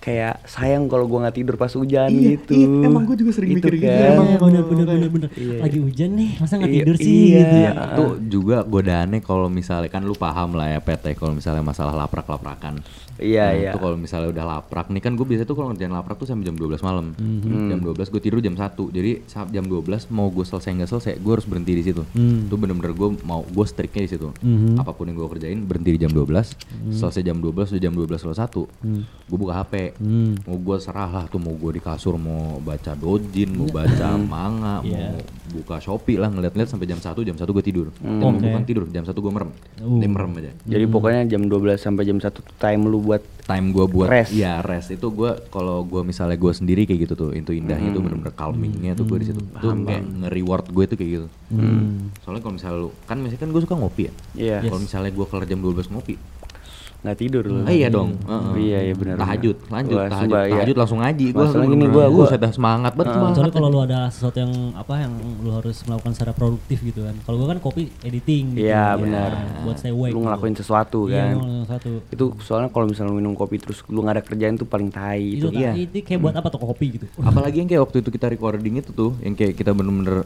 kayak 0.02 0.42
sayang 0.44 0.90
kalau 0.90 1.06
gua 1.06 1.24
nggak 1.24 1.36
tidur 1.38 1.54
pas 1.54 1.70
hujan 1.70 2.10
Iya, 2.10 2.34
gitu. 2.34 2.52
iya, 2.58 2.90
emang 2.90 3.06
gua 3.06 3.14
juga 3.14 3.30
sering 3.30 3.54
Itu 3.54 3.62
mikir 3.62 3.74
gitu, 3.78 3.86
kan. 3.86 4.10
emang. 4.12 4.26
Iya 4.26 4.36
bener 4.42 4.62
bener 4.66 4.86
bener 4.90 5.08
bener. 5.08 5.30
Iya. 5.38 5.58
Lagi 5.62 5.78
hujan 5.78 6.10
nih, 6.18 6.30
masa 6.42 6.52
nggak 6.58 6.68
Iya, 6.68 6.76
tidur 6.82 6.96
sih 6.98 7.14
iya. 7.14 7.38
gitu 7.38 7.56
ya. 7.56 7.70
Itu 7.86 8.04
juga 8.26 8.56
godaannya 8.66 9.20
kalau 9.22 9.46
misalnya 9.46 9.86
kan 9.86 10.02
lu 10.02 10.18
paham 10.18 10.58
lah 10.58 10.74
ya 10.74 10.80
ya 10.82 11.14
kalau 11.14 11.32
misalnya 11.32 11.62
masalah 11.62 11.94
laprak-laprakan. 11.94 12.82
Iya, 13.22 13.44
Nah, 13.44 13.54
iya. 13.54 13.70
Itu 13.70 13.78
kalau 13.78 13.96
misalnya 13.96 14.28
udah 14.28 14.44
laprak 14.44 14.86
nih 14.88 14.98
kan 14.98 15.12
gue 15.12 15.22
biasa 15.22 15.42
tuh 15.42 15.54
kalau 15.54 15.70
ngerjain 15.70 15.88
laprak 15.88 16.16
tuh 16.16 16.26
sampai 16.26 16.42
jam 16.42 16.54
12 16.54 16.82
malam. 16.82 17.14
Mhm. 17.14 17.70
Jam 17.70 17.78
12 17.80 18.08
gue 18.08 18.20
tidur 18.20 18.38
jam 18.38 18.54
1. 18.54 18.90
Jadi 18.90 19.10
saat 19.24 19.48
jam 19.48 19.64
12 19.64 19.82
mau 20.08 20.26
gue 20.26 20.42
selesai 20.42 20.70
nggak 20.72 20.90
selesai, 20.90 21.12
gue 21.16 21.32
harus 21.32 21.46
berhenti 21.46 21.72
di 21.72 21.82
situ. 21.82 22.02
Hmm. 22.08 22.46
Itu 22.46 22.56
bener-bener 22.56 22.90
gue 22.92 23.08
mau 23.22 23.40
gue 23.40 23.64
striknya 23.64 24.02
di 24.02 24.10
situ. 24.10 24.28
Mhm. 24.36 24.76
Apa 24.76 24.90
pun 24.90 25.06
yang 25.06 25.16
gue 25.16 25.28
kerjain 25.28 25.58
berhenti 25.60 25.94
di 25.94 26.00
jam 26.00 26.10
12. 26.10 26.54
Selesai 26.90 27.22
jam 27.22 27.38
12 27.38 27.70
udah 27.70 27.80
jam 27.80 27.92
12 27.92 28.22
lewat 28.22 28.38
1. 28.40 28.66
Gue 29.24 29.38
buka 29.38 29.54
HP. 29.56 29.74
Hmm. 29.96 30.34
Mau 30.42 30.56
gue 30.56 30.76
serah 30.78 31.08
lah 31.08 31.24
tuh 31.26 31.38
mau 31.38 31.52
gue 31.52 31.72
di 31.72 31.80
kasur 31.80 32.14
mau 32.14 32.58
baca 32.58 32.92
dojin, 32.92 33.50
mau 33.52 33.68
baca 33.76 34.08
manga, 34.16 34.80
Iya. 34.82 35.12
mau 35.12 35.20
buka 35.52 35.76
Shopee 35.76 36.16
lah 36.16 36.28
ngeliat-ngeliat 36.28 36.64
sampai 36.66 36.86
jam 36.86 36.96
1, 36.96 37.22
jam 37.22 37.36
1 37.36 37.44
gue 37.44 37.60
tidur. 37.62 37.86
Hmm. 37.98 38.18
Jam 38.18 38.32
Oke. 38.32 38.40
bukan 38.42 38.62
tidur, 38.64 38.84
jam 38.88 39.04
1 39.04 39.12
gue 39.12 39.32
merem. 39.32 39.50
Uh. 39.76 40.00
Dia 40.00 40.08
merem 40.08 40.32
aja. 40.38 40.50
Jadi 40.64 40.84
pokoknya 40.86 41.22
jam 41.28 41.42
12 41.44 41.76
sampai 41.76 42.02
jam 42.02 42.16
1 42.16 42.32
tuh 42.32 42.54
time 42.56 42.82
lu 42.84 42.98
buat 42.98 43.11
Time 43.18 43.68
gue 43.68 43.84
buat 43.84 44.06
Rest. 44.06 44.30
Iya 44.30 44.60
rest. 44.60 44.88
Itu 44.90 45.10
gue 45.10 45.26
kalau 45.48 45.82
gue 45.82 46.00
misalnya 46.00 46.34
gue 46.34 46.52
sendiri 46.52 46.82
kayak 46.82 47.00
gitu 47.02 47.14
tuh 47.16 47.30
itu 47.32 47.50
indahnya 47.50 47.90
Hmm. 47.90 47.96
tuh 47.96 48.02
bener-bener 48.02 48.32
calmingnya 48.32 48.92
tuh 48.92 49.04
gue 49.04 49.18
di 49.18 49.26
situ. 49.26 49.40
Tuh 49.52 49.74
kayak 49.82 50.02
nge-reward 50.22 50.64
gue 50.68 50.84
tuh 50.86 50.96
kayak 50.96 51.10
gitu. 51.12 51.26
Soalnya 52.20 52.40
kalau 52.40 52.54
misalnya 52.54 52.76
lu 52.78 52.90
kan 53.02 53.16
misalnya 53.16 53.40
kan 53.40 53.50
gue 53.50 53.60
suka 53.60 53.74
ngopi 53.74 54.02
ya. 54.02 54.12
Iya. 54.32 54.58
kalau 54.64 54.78
misalnya 54.78 55.10
gue 55.10 55.26
kelar 55.26 55.44
jam 55.44 55.58
12 55.58 55.90
ngopi 55.90 56.14
nggak 57.02 57.18
tidur 57.18 57.42
lu. 57.42 57.60
ah, 57.60 57.70
iya 57.70 57.88
dong 57.88 58.14
Heeh. 58.22 58.52
Iya, 58.62 58.78
iya 58.80 58.94
benar. 58.94 59.16
tahajud 59.18 59.56
lanjut 59.66 59.96
Wah, 59.96 60.06
tahajud 60.06 60.22
sumpah, 60.28 60.42
iya. 60.44 60.54
tahajud 60.54 60.76
langsung 60.76 60.98
ngaji 61.00 61.26
gue 61.28 61.42
Masalah 61.42 61.66
gini, 61.66 61.84
gua- 61.88 62.06
gua- 62.08 62.30
sudah 62.30 62.50
semangat 62.52 62.92
banget 62.92 63.12
semangat 63.12 63.34
Soalnya 63.34 63.52
kalau 63.52 63.68
lu 63.68 63.80
ada 63.80 64.00
sesuatu 64.06 64.38
yang 64.38 64.52
apa 64.72 64.94
yang 64.96 65.12
lu 65.36 65.50
harus 65.52 65.76
melakukan 65.82 66.12
secara 66.12 66.32
produktif 66.32 66.78
gitu 66.80 67.00
kan. 67.02 67.14
Kalau 67.20 67.36
gua 67.36 67.48
kan 67.48 67.58
kopi 67.58 67.82
editing 68.00 68.54
gitu. 68.54 68.62
Iya, 68.62 68.84
Ya, 68.88 68.96
benar. 68.96 69.30
Buat 69.60 69.76
stay 69.76 69.90
awake. 69.90 70.10
Lu 70.10 70.14
gitu. 70.14 70.24
ngelakuin 70.24 70.54
sesuatu 70.54 71.00
Iya, 71.04 71.14
kan. 71.18 71.26
ngelakuin 71.34 71.62
sesuatu. 71.64 71.90
Itu 72.08 72.24
soalnya 72.40 72.68
kalau 72.68 72.86
misalnya 72.86 73.10
lu 73.10 73.18
minum 73.18 73.34
kopi 73.34 73.56
terus 73.58 73.82
lu 73.84 73.98
nggak 73.98 74.14
ada 74.14 74.24
kerjaan 74.24 74.54
tuh 74.54 74.64
paling 74.64 74.88
tai 74.88 75.18
Itu, 75.34 75.50
itu. 75.50 75.58
iya. 75.58 75.74
itu 75.74 75.98
kayak 76.00 76.20
buat 76.20 76.34
apa 76.34 76.48
tuh 76.48 76.62
kopi 76.62 76.86
gitu. 76.92 77.06
apalagi 77.18 77.56
yang 77.56 77.66
kayak 77.66 77.82
waktu 77.82 77.96
itu 77.98 78.10
kita 78.10 78.26
recording 78.28 78.74
itu 78.76 78.90
tuh 78.90 79.10
yang 79.18 79.34
kayak 79.34 79.52
kita 79.52 79.70
bener-bener 79.70 80.22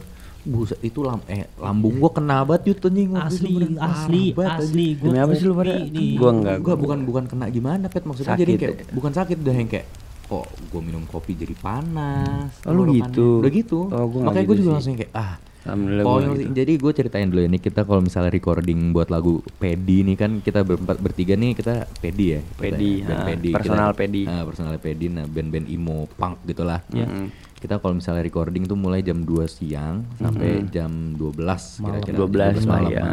buset 0.47 0.79
itu 0.79 0.99
lam 0.99 1.19
eh 1.25 1.45
lambung 1.55 1.97
gua 1.97 2.09
kena 2.09 2.41
banget 2.41 2.63
yut 2.69 2.79
anjing 2.81 3.09
waktu 3.11 3.35
itu 3.35 3.45
Asli, 3.45 3.53
asli, 3.77 4.23
banget, 4.31 4.51
asli. 4.57 4.87
Gua 4.93 5.05
Demi 5.05 5.19
apa 5.19 5.31
sih 5.33 5.43
lu 5.43 5.53
pada? 5.53 5.73
nih. 5.77 6.11
Gua 6.13 6.29
enggak. 6.31 6.57
Gua 6.59 6.75
bukan 6.75 6.99
bukan 7.03 7.23
kena 7.25 7.45
gimana 7.47 7.85
pet 7.85 8.03
maksudnya 8.03 8.33
Sakit 8.33 8.41
jadi 8.41 8.53
kayak 8.55 8.73
ya? 8.73 8.91
bukan 8.91 9.11
sakit 9.13 9.37
udah 9.37 9.55
yang 9.55 9.67
kayak 9.67 9.87
kok 10.23 10.43
gue 10.43 10.81
minum 10.81 11.03
kopi 11.05 11.31
jadi 11.33 11.55
panas 11.55 12.51
Oh, 12.61 12.71
lu 12.71 12.91
gitu? 12.91 13.39
udah 13.39 13.47
gitu 13.49 13.79
Oh, 13.87 14.05
gua 14.07 14.21
makanya 14.25 14.41
gitu 14.41 14.49
gue 14.49 14.57
juga 14.57 14.67
sih. 14.67 14.75
langsung 14.75 14.95
kayak 14.97 15.13
ah 15.13 15.33
Alhamdulillah 15.63 16.03
gua 16.03 16.19
gitu. 16.33 16.51
jadi 16.53 16.73
gue 16.73 16.91
ceritain 16.93 17.27
dulu 17.27 17.41
ini 17.41 17.57
kita 17.57 17.81
kalau 17.81 17.99
misalnya 17.99 18.27
recording 18.29 18.79
buat 18.89 19.07
lagu 19.07 19.39
Pedi 19.53 20.03
nih 20.03 20.15
kan 20.15 20.31
kita 20.37 20.61
berempat 20.61 20.97
bertiga 20.97 21.33
nih 21.33 21.51
kita 21.53 21.73
Pedi 21.93 22.25
ya 22.29 22.39
kita 22.43 22.59
Pedi, 22.61 22.91
ya, 22.93 23.05
band 23.05 23.15
ah, 23.15 23.25
Pedi 23.25 23.49
personal 23.51 23.89
kita, 23.89 23.99
Pedi. 24.01 24.21
ah, 24.25 24.43
personal 24.43 24.71
Pedi 24.77 25.05
nah 25.07 25.25
band-band 25.25 25.65
emo 25.65 25.97
punk 26.09 26.35
gitulah 26.43 26.79
Iya. 26.89 27.07
Mm-mm. 27.07 27.27
Kita 27.57 27.77
kalau 27.77 27.93
misalnya 27.93 28.21
recording 28.21 28.63
tuh 28.63 28.75
mulai 28.75 29.01
jam 29.01 29.17
2 29.19 29.43
siang 29.47 30.05
sampai 30.13 30.61
jam 30.67 30.89
12 31.11 31.33
Malam. 31.81 31.99
kira-kira 31.99 32.15
12 32.15 32.29
lah 32.61 32.77
malam. 32.77 32.91
ya. 32.91 33.03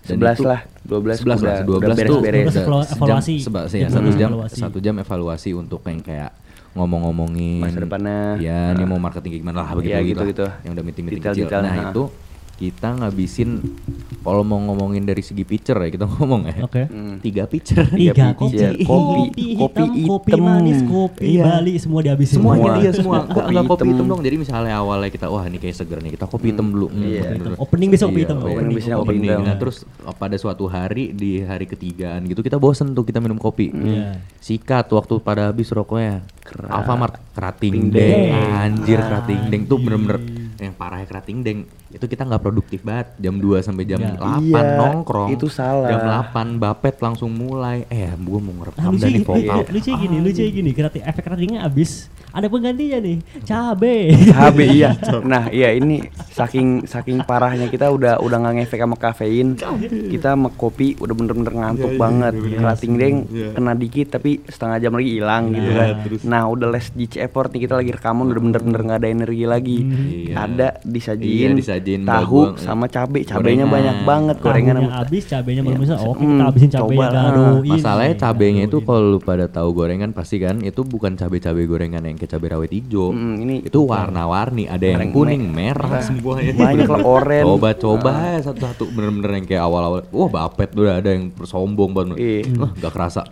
Dan 0.00 0.16
11 0.16 0.36
itu- 0.36 0.44
lah, 0.46 0.60
12 0.82 1.16
11 1.18 1.28
lah, 1.38 1.54
udah- 1.54 1.64
12 1.64 1.84
udah 1.86 2.06
tuh 2.06 2.18
udah 2.18 2.32
evaluasi. 2.86 3.34
seba- 3.38 3.66
Iya, 3.66 3.76
ya, 3.78 3.88
satu 3.90 4.10
jam 4.10 4.28
evaluasi. 4.30 4.56
satu 4.58 4.78
jam 4.78 4.94
evaluasi 4.98 5.50
untuk 5.52 5.80
yang 5.82 6.00
kayak 6.00 6.32
ngomong-ngomongin 6.74 7.62
Masa 7.62 7.78
depannya. 7.78 8.20
ya 8.36 8.74
ini 8.74 8.82
mau 8.82 8.98
marketing 8.98 9.38
gimana 9.38 9.62
lah 9.62 9.70
begitu 9.72 9.94
Iya, 9.94 9.98
gitu, 10.02 10.10
gitu-gitu. 10.26 10.46
yang 10.60 10.72
udah 10.74 10.84
meeting 10.84 11.04
meeting 11.06 11.20
Detail- 11.22 11.34
kecil 11.34 11.46
detailnya, 11.46 11.70
nah 11.70 11.76
ha. 11.78 11.84
itu 11.88 12.02
kita 12.54 12.94
ngabisin 12.94 13.58
kalau 14.20 14.40
mau 14.40 14.56
ngomongin 14.58 15.02
dari 15.02 15.20
segi 15.20 15.42
pitcher 15.42 15.74
ya 15.76 15.90
kita 15.90 16.06
ngomong 16.12 16.46
ya 16.46 16.54
Oke. 16.62 16.86
Hmm. 16.86 17.18
tiga 17.18 17.44
pitcher 17.44 17.82
Tiga 17.84 18.30
kopi, 18.32 18.54
kopi, 18.54 18.54
iya. 18.54 18.68
kopi, 18.78 18.84
Kopi- 18.84 19.54
kopi, 19.54 19.54
kopi 19.56 19.82
hitam, 19.84 20.08
kopi 20.08 20.30
hitam. 20.30 20.40
manis, 20.40 20.78
kopi 20.82 21.24
Iya. 21.26 21.42
Bali 21.44 21.72
semua 21.76 22.00
dihabisin. 22.00 22.34
semuanya 22.36 22.62
Semua. 22.64 22.78
dia 22.78 22.90
semua 22.92 23.16
Kopi 23.22 23.48
enggak 23.48 23.64
kopi 23.64 23.74
hitam. 23.80 23.88
hitam 23.90 24.06
dong 24.06 24.20
jadi 24.22 24.36
misalnya 24.36 24.74
awalnya 24.76 25.10
kita 25.10 25.26
wah 25.26 25.42
ini 25.42 25.58
kayak 25.58 25.76
seger 25.76 25.98
nih 25.98 26.12
kita 26.12 26.24
kopi 26.24 26.46
hitam 26.48 26.66
dulu 26.68 26.86
Hmm, 26.86 27.02
Iya. 27.02 27.20
bener-bener. 27.26 27.58
Opening 27.58 27.88
besok 27.90 28.06
kopi 28.06 28.14
Iya, 28.14 28.24
hitam. 28.24 28.36
opening 28.40 28.72
besok 28.72 28.90
kopi 28.96 29.14
hitam. 29.16 29.40
Nah, 29.40 29.56
terus 29.56 29.76
pada 30.14 30.36
suatu 30.36 30.64
hari 30.66 31.04
di 31.10 31.30
hari 31.40 31.64
ketigaan 31.64 32.22
gitu 32.24 32.40
kita 32.40 32.56
bosen 32.56 32.92
tuh 32.92 33.02
kita 33.02 33.18
minum 33.18 33.36
kopi. 33.36 33.68
Iya. 33.68 34.22
Sikat 34.38 34.88
waktu 34.88 35.18
pada 35.18 35.48
habis 35.48 35.68
rokoknya. 35.68 36.22
Alfamart 36.64 37.18
kerating 37.32 37.90
Deng. 37.90 38.30
Anjir 38.54 39.00
kerating 39.00 39.48
deng 39.48 39.62
tuh 39.64 39.76
bener-bener 39.76 40.20
yang 40.56 40.72
parahnya 40.72 41.04
kerating 41.04 41.40
deng. 41.40 41.58
Itu 41.94 42.04
kita 42.04 42.22
nggak 42.24 42.42
produktif 42.42 42.82
banget. 42.82 43.14
Jam 43.16 43.38
2 43.38 43.58
sampai 43.60 43.84
jam 43.84 43.96
Iya. 43.96 44.18
8 44.18 44.42
Iya, 44.42 44.62
nongkrong. 44.76 45.28
itu 45.30 45.46
salah. 45.46 45.88
Jam 45.88 46.00
8 46.02 46.58
Bapet 46.58 46.98
langsung 46.98 47.30
mulai. 47.30 47.86
Eh, 47.86 48.10
gua 48.18 48.38
mau 48.38 48.50
Nah, 48.50 48.58
ngerekam 48.64 48.90
lucu 48.90 48.98
dan 48.98 49.08
nih 49.08 49.14
gini, 49.14 49.24
vokal. 49.24 49.58
lucu 49.68 49.90
gini, 49.96 50.16
lucu 50.20 50.42
gini, 50.44 50.70
kreatif 50.70 51.02
efek 51.02 51.22
kreatifnya 51.22 51.60
abis. 51.62 51.90
Ada 52.28 52.46
penggantinya 52.46 52.98
nih, 52.98 53.16
cabe. 53.44 53.94
HB 54.10 54.58
iya. 54.74 54.90
Nah, 55.22 55.46
iya 55.48 55.70
ini 55.70 56.02
saking 56.28 56.82
saking 56.84 57.22
parahnya 57.22 57.68
kita 57.68 57.86
udah 57.88 58.18
udah 58.18 58.36
nggak 58.40 58.54
ngefek 58.60 58.80
sama 58.80 58.96
kafein. 58.96 59.54
Kita 60.10 60.34
sama 60.34 60.50
kopi 60.50 60.98
udah 60.98 61.14
bener-bener 61.14 61.54
ngantuk 61.54 61.94
banget. 61.94 62.34
Kerating 62.34 62.92
deng 62.94 63.16
kena 63.52 63.72
dikit 63.72 64.10
tapi 64.10 64.42
setengah 64.44 64.78
jam 64.80 64.92
lagi 64.92 65.10
hilang 65.12 65.44
gitu 65.48 65.70
kan. 65.70 65.88
Nah, 66.24 66.42
udah 66.48 66.68
less 66.68 66.90
ditch 66.90 67.14
effort 67.16 67.48
nih 67.48 67.60
kita 67.62 67.74
lagi 67.76 67.90
rekaman 67.92 68.26
udah 68.26 68.42
bener-bener 68.42 68.80
nggak 68.82 68.98
ada 68.98 69.08
energi 69.08 69.44
lagi. 69.44 69.78
Iya. 70.26 70.34
Ada 70.36 70.68
disajin, 70.82 71.54
Iya, 71.54 71.58
disajin 71.84 72.02
tahu 72.02 72.38
bawang, 72.42 72.56
sama 72.56 72.86
cabe. 72.86 73.20
Cabenya 73.22 73.36
gorengan. 73.60 73.68
banyak 73.70 73.96
banget 74.02 74.36
gorengan 74.38 74.74
Tahunya 74.74 74.88
sama 74.88 74.98
habis, 74.98 75.22
cabenya 75.24 75.60
belum 75.60 75.70
Iya. 75.70 75.82
bisa. 75.82 75.94
Oke, 75.98 76.16
Hmm, 76.16 76.30
kita 76.30 76.44
habisin 76.44 76.70
cabenya 76.70 77.08
ini. 77.10 77.68
Masalahnya 77.70 78.14
cabenya 78.16 78.62
itu 78.64 78.78
kalau 78.80 79.02
lu 79.06 79.18
pada 79.18 79.44
tahu 79.46 79.68
gorengan 79.70 80.10
pasti 80.10 80.36
kan 80.38 80.56
itu 80.60 80.80
bukan 80.80 81.12
cabe-cabe 81.14 81.62
gorengan 81.64 82.02
yang 82.02 82.16
kayak 82.16 82.30
cabe 82.30 82.46
rawit 82.48 82.70
hijau. 82.70 83.10
Mm, 83.10 83.34
ini 83.38 83.54
itu 83.62 83.78
warna-warni, 83.78 84.64
ada 84.66 84.82
yang 84.82 85.10
kuning, 85.10 85.44
me- 85.44 85.64
merah 85.66 86.00
semuanya. 86.00 86.52
banyak 86.54 86.86
lah 86.86 87.02
oren. 87.02 87.44
Coba-coba 87.44 88.10
ya 88.30 88.40
satu-satu 88.42 88.84
bener-bener 88.88 89.30
yang 89.34 89.46
kayak 89.46 89.62
awal-awal. 89.62 90.00
Wah, 90.06 90.28
bapet 90.30 90.72
udah 90.72 90.98
ada 90.98 91.10
yang 91.10 91.28
sombong 91.40 91.90
banget. 91.90 92.16
Iya. 92.16 92.40
Wah, 92.56 92.70
gak 92.74 92.92
kerasa. 92.92 93.22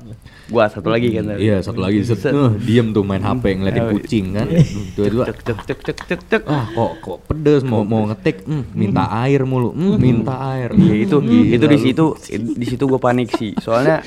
Gua 0.45 0.67
satu 0.67 0.88
lagi 0.88 1.09
kan. 1.11 1.33
Iya, 1.33 1.61
satu 1.61 1.79
lagi 1.79 2.03
set, 2.03 2.29
uh, 2.29 2.53
diem 2.59 2.91
tuh 2.91 3.01
main 3.01 3.21
HP 3.21 3.45
ngeliatin 3.55 3.85
kucing 3.91 4.27
kan. 4.33 4.47
Dua-dua. 4.93 5.25
Cek 5.25 5.38
cek 5.41 5.59
cek 5.62 5.79
cek 5.83 5.99
cek 6.03 6.21
cek. 6.27 6.43
Ah, 6.45 6.67
kok 6.69 6.93
kok 7.01 7.19
pedes 7.25 7.62
mau 7.62 7.81
mau 7.83 8.05
ngetik, 8.05 8.41
hmm, 8.44 8.64
minta 8.74 9.09
air 9.24 9.42
mulu, 9.46 9.70
hmm, 9.72 9.96
minta 9.98 10.35
air. 10.55 10.70
Iya 10.74 10.94
itu 11.07 11.16
Gila 11.22 11.55
itu 11.57 11.66
di 11.66 11.78
situ 11.78 12.05
di 12.59 12.66
situ 12.66 12.85
gue 12.87 13.00
panik 13.00 13.33
sih. 13.35 13.55
Soalnya 13.59 14.02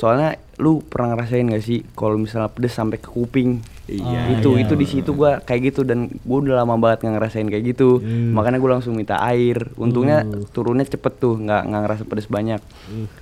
soalnya 0.00 0.36
lu 0.58 0.82
pernah 0.84 1.14
ngerasain 1.14 1.50
gak 1.50 1.64
sih 1.64 1.82
kalau 1.98 2.18
misalnya 2.18 2.50
pedes 2.50 2.74
sampai 2.74 2.98
ke 3.02 3.10
kuping? 3.10 3.62
Iya, 3.84 4.40
itu 4.40 4.56
iya. 4.56 4.64
itu 4.64 4.74
di 4.80 4.86
situ 4.88 5.12
gua 5.12 5.44
kayak 5.44 5.68
gitu 5.68 5.84
dan 5.84 6.08
gue 6.08 6.38
udah 6.40 6.64
lama 6.64 6.80
banget 6.80 7.04
nggak 7.04 7.14
ngerasain 7.20 7.48
kayak 7.52 7.64
gitu. 7.76 8.00
Makanya 8.32 8.56
gue 8.56 8.70
langsung 8.72 8.96
minta 8.96 9.20
air. 9.20 9.60
Untungnya 9.76 10.24
turunnya 10.56 10.88
cepet 10.88 11.20
tuh, 11.20 11.36
nggak 11.36 11.62
nggak 11.68 11.80
ngerasa 11.84 12.02
pedes 12.08 12.28
banyak. 12.32 12.64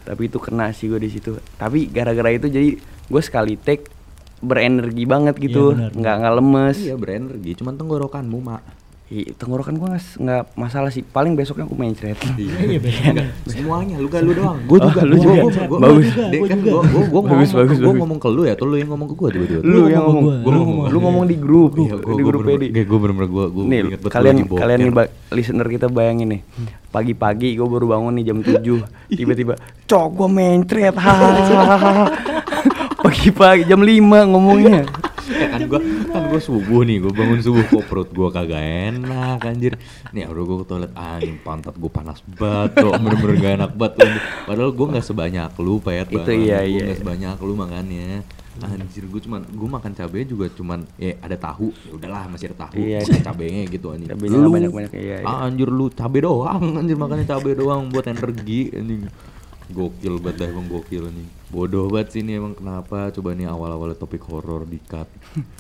Tapi 0.07 0.23
itu 0.31 0.39
kena 0.39 0.71
sih 0.71 0.87
gue 0.87 1.03
di 1.03 1.11
situ. 1.11 1.35
Tapi 1.59 1.91
gara-gara 1.91 2.31
itu 2.31 2.47
jadi 2.47 2.79
gue 2.79 3.23
sekali 3.23 3.59
take 3.59 3.91
berenergi 4.43 5.07
banget 5.07 5.39
gitu, 5.39 5.71
Iya, 5.73 5.95
nggak 5.95 6.15
nggak 6.19 6.35
lemes. 6.35 6.79
Iya, 6.83 6.99
berenergi, 6.99 7.51
cuman 7.63 7.79
tenggorokanmu, 7.79 8.39
Mak. 8.43 8.63
Ih, 9.13 9.29
tenggorokan 9.37 9.77
gue 9.77 9.89
nggak 9.93 10.57
masalah 10.57 10.89
sih. 10.89 11.05
Paling 11.05 11.37
besoknya 11.37 11.69
aku 11.69 11.77
main 11.77 11.93
cerita. 11.93 12.25
Iya, 12.33 12.81
besoknya. 12.81 13.29
Semuanya 13.45 14.01
lu 14.01 14.09
gak 14.09 14.25
lu 14.25 14.33
doang. 14.33 14.57
Gue 14.65 14.81
Oh, 14.81 14.89
juga 14.89 15.05
lu 15.05 15.21
juga. 15.21 15.53
Bagus. 15.69 16.09
Dek 16.17 16.41
Gua 16.41 16.49
kan 16.49 16.59
juga. 16.59 16.71
gua 16.73 16.81
gua 16.81 17.05
gua 17.05 17.21
Bagus, 17.21 17.29
ngomong, 17.53 17.61
bagus, 17.61 17.77
gua 17.77 17.85
bagus. 17.85 18.01
ngomong 18.01 18.19
ke 18.19 18.29
lu 18.33 18.43
ya, 18.49 18.55
tuh 18.57 18.67
lu 18.67 18.77
yang 18.81 18.89
ngomong 18.89 19.09
ke 19.13 19.15
gua 19.15 19.29
tiba-tiba. 19.29 19.61
Lu 19.61 19.81
yang 19.85 20.03
ngomong, 20.03 20.25
gua, 20.25 20.33
lu, 20.33 20.41
gua 20.41 20.53
ngomong, 20.57 20.65
ngomong. 20.65 20.89
lu 20.89 20.99
ngomong 20.99 21.25
di 21.29 21.37
grup, 21.37 21.71
Iya, 21.77 21.95
gua 22.01 22.15
di 22.17 22.23
gua 22.25 22.31
grup 22.33 22.43
kayak 22.49 22.87
gua 22.89 22.99
bener-bener 22.99 23.29
gua 23.29 23.45
gua 23.53 23.65
Nih, 23.69 23.81
kalian 24.09 24.37
kalian 24.49 24.79
nih 24.81 24.93
listener 25.31 25.67
kita 25.69 25.87
bayangin 25.93 26.29
nih. 26.33 26.41
Pagi-pagi 26.89 27.57
gue 27.57 27.69
baru 27.69 27.87
bangun 27.89 28.13
nih 28.17 28.25
jam 28.29 28.39
7 28.41 28.61
Tiba-tiba 29.19 29.57
Cok 29.85 30.09
gue 30.13 30.29
mencret 30.29 30.93
hahaha. 30.93 32.05
Pagi-pagi 33.05 33.65
jam 33.65 33.81
5 33.81 33.93
ngomongnya 34.29 34.85
Ya 35.31 35.47
kan 35.55 35.61
gua 35.71 35.81
kan 36.11 36.23
gua 36.27 36.41
subuh 36.43 36.83
nih, 36.83 36.99
gua 36.99 37.13
bangun 37.15 37.39
subuh 37.39 37.63
kok 37.63 37.85
perut 37.87 38.11
gua 38.11 38.29
kagak 38.35 38.59
enak 38.59 39.39
anjir. 39.47 39.79
Nih 40.11 40.27
udah 40.27 40.43
gua 40.43 40.57
ke 40.63 40.67
toilet 40.67 40.93
anjing 40.99 41.39
pantat 41.47 41.75
gua 41.79 41.91
panas 41.93 42.19
banget 42.27 42.83
kok 42.83 42.93
bener-bener 42.99 43.37
gak 43.39 43.55
enak 43.63 43.73
banget. 43.79 44.11
Padahal 44.49 44.71
gua 44.75 44.87
nggak 44.97 45.07
sebanyak 45.07 45.51
lu, 45.63 45.79
Pet. 45.79 46.07
Itu 46.11 46.19
Bang. 46.27 46.43
iya, 46.43 46.59
iya. 46.67 46.91
nggak 46.91 46.99
sebanyak 46.99 47.37
lu 47.39 47.55
makannya. 47.55 48.27
Anjir 48.61 49.05
gua 49.09 49.21
cuman 49.23 49.41
gua 49.55 49.69
makan 49.81 49.93
cabai 49.97 50.27
juga 50.27 50.47
cuman 50.53 50.85
ya 50.99 51.15
ada 51.23 51.37
tahu. 51.39 51.71
Ya 51.87 51.93
udahlah 51.95 52.23
masih 52.27 52.51
ada 52.53 52.67
tahu. 52.67 52.83
Iya. 52.83 52.99
Cabenya 53.23 53.63
gitu 53.71 53.87
anjing. 53.95 54.11
Cabenya 54.11 54.37
nggak 54.43 54.55
banyak-banyak, 54.59 54.93
iya, 54.99 55.17
iya. 55.23 55.35
Anjir 55.47 55.69
lu 55.71 55.87
cabai 55.89 56.21
doang, 56.21 56.63
anjir 56.83 56.99
makannya 56.99 57.27
cabai 57.31 57.55
doang 57.55 57.89
buat 57.95 58.05
energi 58.11 58.75
anjing. 58.75 59.07
Gokil 59.73 60.15
banget 60.21 60.37
dah 60.45 60.49
emang 60.53 60.67
gokil 60.69 61.09
nih. 61.09 61.29
Bodoh 61.53 61.89
banget 61.93 62.17
sih 62.17 62.21
ini 62.25 62.41
emang 62.41 62.57
kenapa 62.57 63.13
coba 63.13 63.37
nih 63.37 63.45
awal-awal 63.49 63.93
topik 63.97 64.25
horor 64.29 64.65
di 64.65 64.81
cut. 64.81 65.09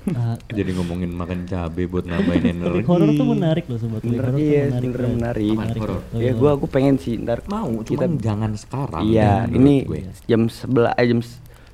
Jadi 0.57 0.70
ngomongin 0.77 1.12
makan 1.12 1.44
cabe 1.44 1.85
buat 1.88 2.05
nambahin 2.05 2.61
topik 2.61 2.61
energi. 2.61 2.88
horor 2.88 3.09
tuh 3.12 3.27
menarik 3.29 3.64
loh 3.68 3.79
sobat. 3.81 4.01
Topik 4.01 4.12
Bener 4.12 4.29
iya, 4.40 4.62
menarik, 4.68 4.88
bener 4.92 5.11
menarik. 5.16 5.81
Horor? 5.81 6.01
Topik 6.09 6.25
Ya 6.25 6.33
gua 6.37 6.51
aku 6.57 6.66
pengen 6.68 6.96
sih 6.96 7.16
ntar 7.20 7.44
Mau, 7.48 7.83
kita 7.85 8.07
cuman 8.07 8.12
jangan 8.22 8.53
sekarang. 8.57 9.03
Iya, 9.05 9.51
ini 9.51 9.85
gue. 9.85 10.09
jam 10.25 10.48
sebelah 10.48 10.94
eh, 10.96 11.07
jam 11.11 11.20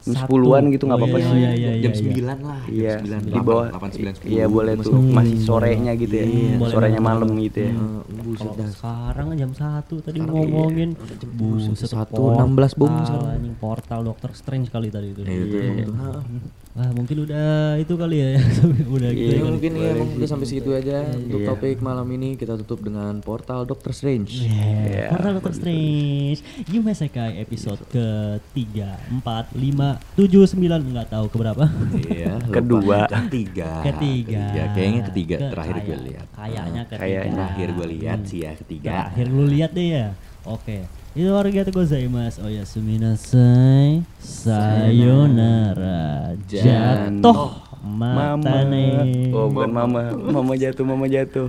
jam 0.09 0.14
Satu. 0.14 0.25
sepuluhan 0.25 0.62
gitu 0.71 0.83
nggak 0.83 0.97
Oh, 0.97 1.03
apa-apa 1.05 1.18
iya, 1.18 1.27
sih. 1.27 1.37
iya, 1.37 1.51
iya, 1.53 1.71
jam 1.79 1.92
iya. 1.92 2.01
9 2.01 2.38
lah. 2.40 2.61
Iya, 2.64 2.94
jam 2.99 3.21
9, 3.21 3.29
di 3.29 3.40
bawah 3.42 3.66
8, 3.68 3.90
9, 3.92 4.14
10. 4.16 4.25
Iya 4.27 4.44
boleh 4.49 4.73
tuh, 4.79 4.92
Hmm, 4.94 5.12
masih 5.12 5.37
sorenya 5.38 5.92
gitu 5.94 6.14
ya. 6.14 6.27
Boleh, 6.57 6.73
sorenya 6.73 6.97
boleh, 6.97 7.11
malam 7.12 7.29
gitu 7.38 7.59
ya. 7.61 7.73
Buset 8.18 8.51
dah. 8.55 8.68
sekarang 8.71 9.27
jam 9.35 9.51
1 9.51 9.61
tadi 9.99 10.18
Sekarang 10.18 10.33
ngomongin 10.35 10.88
iya. 10.92 11.29
Buset 11.31 11.77
satu, 11.85 12.16
portal, 12.18 12.47
16 12.47 12.73
bom 12.75 12.92
sekarang. 12.99 13.35
anjing 13.35 13.57
portal 13.57 14.01
Doctor 14.03 14.31
Strange 14.33 14.68
kali 14.68 14.88
tadi 14.88 15.07
itu. 15.11 15.21
Iya, 15.21 15.44
Iya. 15.77 15.87
Wah, 16.71 16.94
mungkin 16.94 17.16
udah 17.21 17.49
itu 17.77 17.90
kali 17.92 18.16
ya. 18.16 18.31
udah 18.97 19.11
gitu. 19.11 19.29
Iya, 19.29 19.37
Ya, 19.37 19.44
mungkin 19.44 19.73
ya 19.75 19.90
udah 19.99 20.29
sampai 20.29 20.47
segitu 20.47 20.71
aja 20.73 21.03
untuk 21.11 21.40
Iya. 21.40 21.49
topik 21.51 21.79
malam 21.81 22.07
ini 22.09 22.35
kita 22.35 22.55
tutup 22.57 22.81
dengan 22.81 23.18
portal 23.18 23.64
Doctor 23.64 23.90
Strange. 23.90 24.31
Yeah. 24.40 25.11
Portal 25.11 25.33
Doctor 25.35 25.53
Strange 25.53 26.38
Yume 26.68 26.92
Sekai 26.92 27.38
episode 27.38 27.83
ke 27.85 28.07
3, 28.53 28.94
4, 29.11 29.51
5, 29.53 29.98
7, 30.15 30.45
9 30.45 30.89
Nggak 30.89 31.07
tahu 31.09 31.25
keberapa 31.29 31.65
Iya. 31.95 32.33
Kedua. 32.55 32.99
ketiga. 33.07 33.71
Ketiga 33.85 34.43
Kayaknya 34.73 35.01
ketiga 35.07 35.37
Ke- 35.37 35.49
terakhir 35.51 35.75
gue 35.77 35.85
kayak- 35.85 36.05
lihat. 36.05 36.27
Kayaknya 36.33 36.83
ketiga 36.85 37.01
Kayaknya. 37.01 37.33
Terakhir 37.35 37.69
gue 37.71 37.87
lihat 37.91 38.19
sih 38.25 38.39
ya 38.41 38.51
ketiga. 38.55 38.89
Terakhir 38.91 39.27
lu 39.29 39.45
lihat 39.47 39.71
deh 39.73 39.89
ya 39.89 40.07
Oke 40.45 40.77
Itu 41.13 41.31
arigatou 41.33 41.73
gozaimasu 41.73 42.37
Oh 42.41 42.49
ya 42.49 42.63
suminasai 42.63 44.05
Sayonara 44.19 46.35
Jatuh. 46.45 46.63
Jatuh 46.63 47.51
Mama. 47.79 48.67
Nih 48.67 49.31
Oh, 49.31 49.47
bukan 49.47 49.71
mama. 49.71 50.11
Mama 50.11 50.53
jatuh, 50.55 50.83
mama 50.83 51.07
jatuh. 51.07 51.47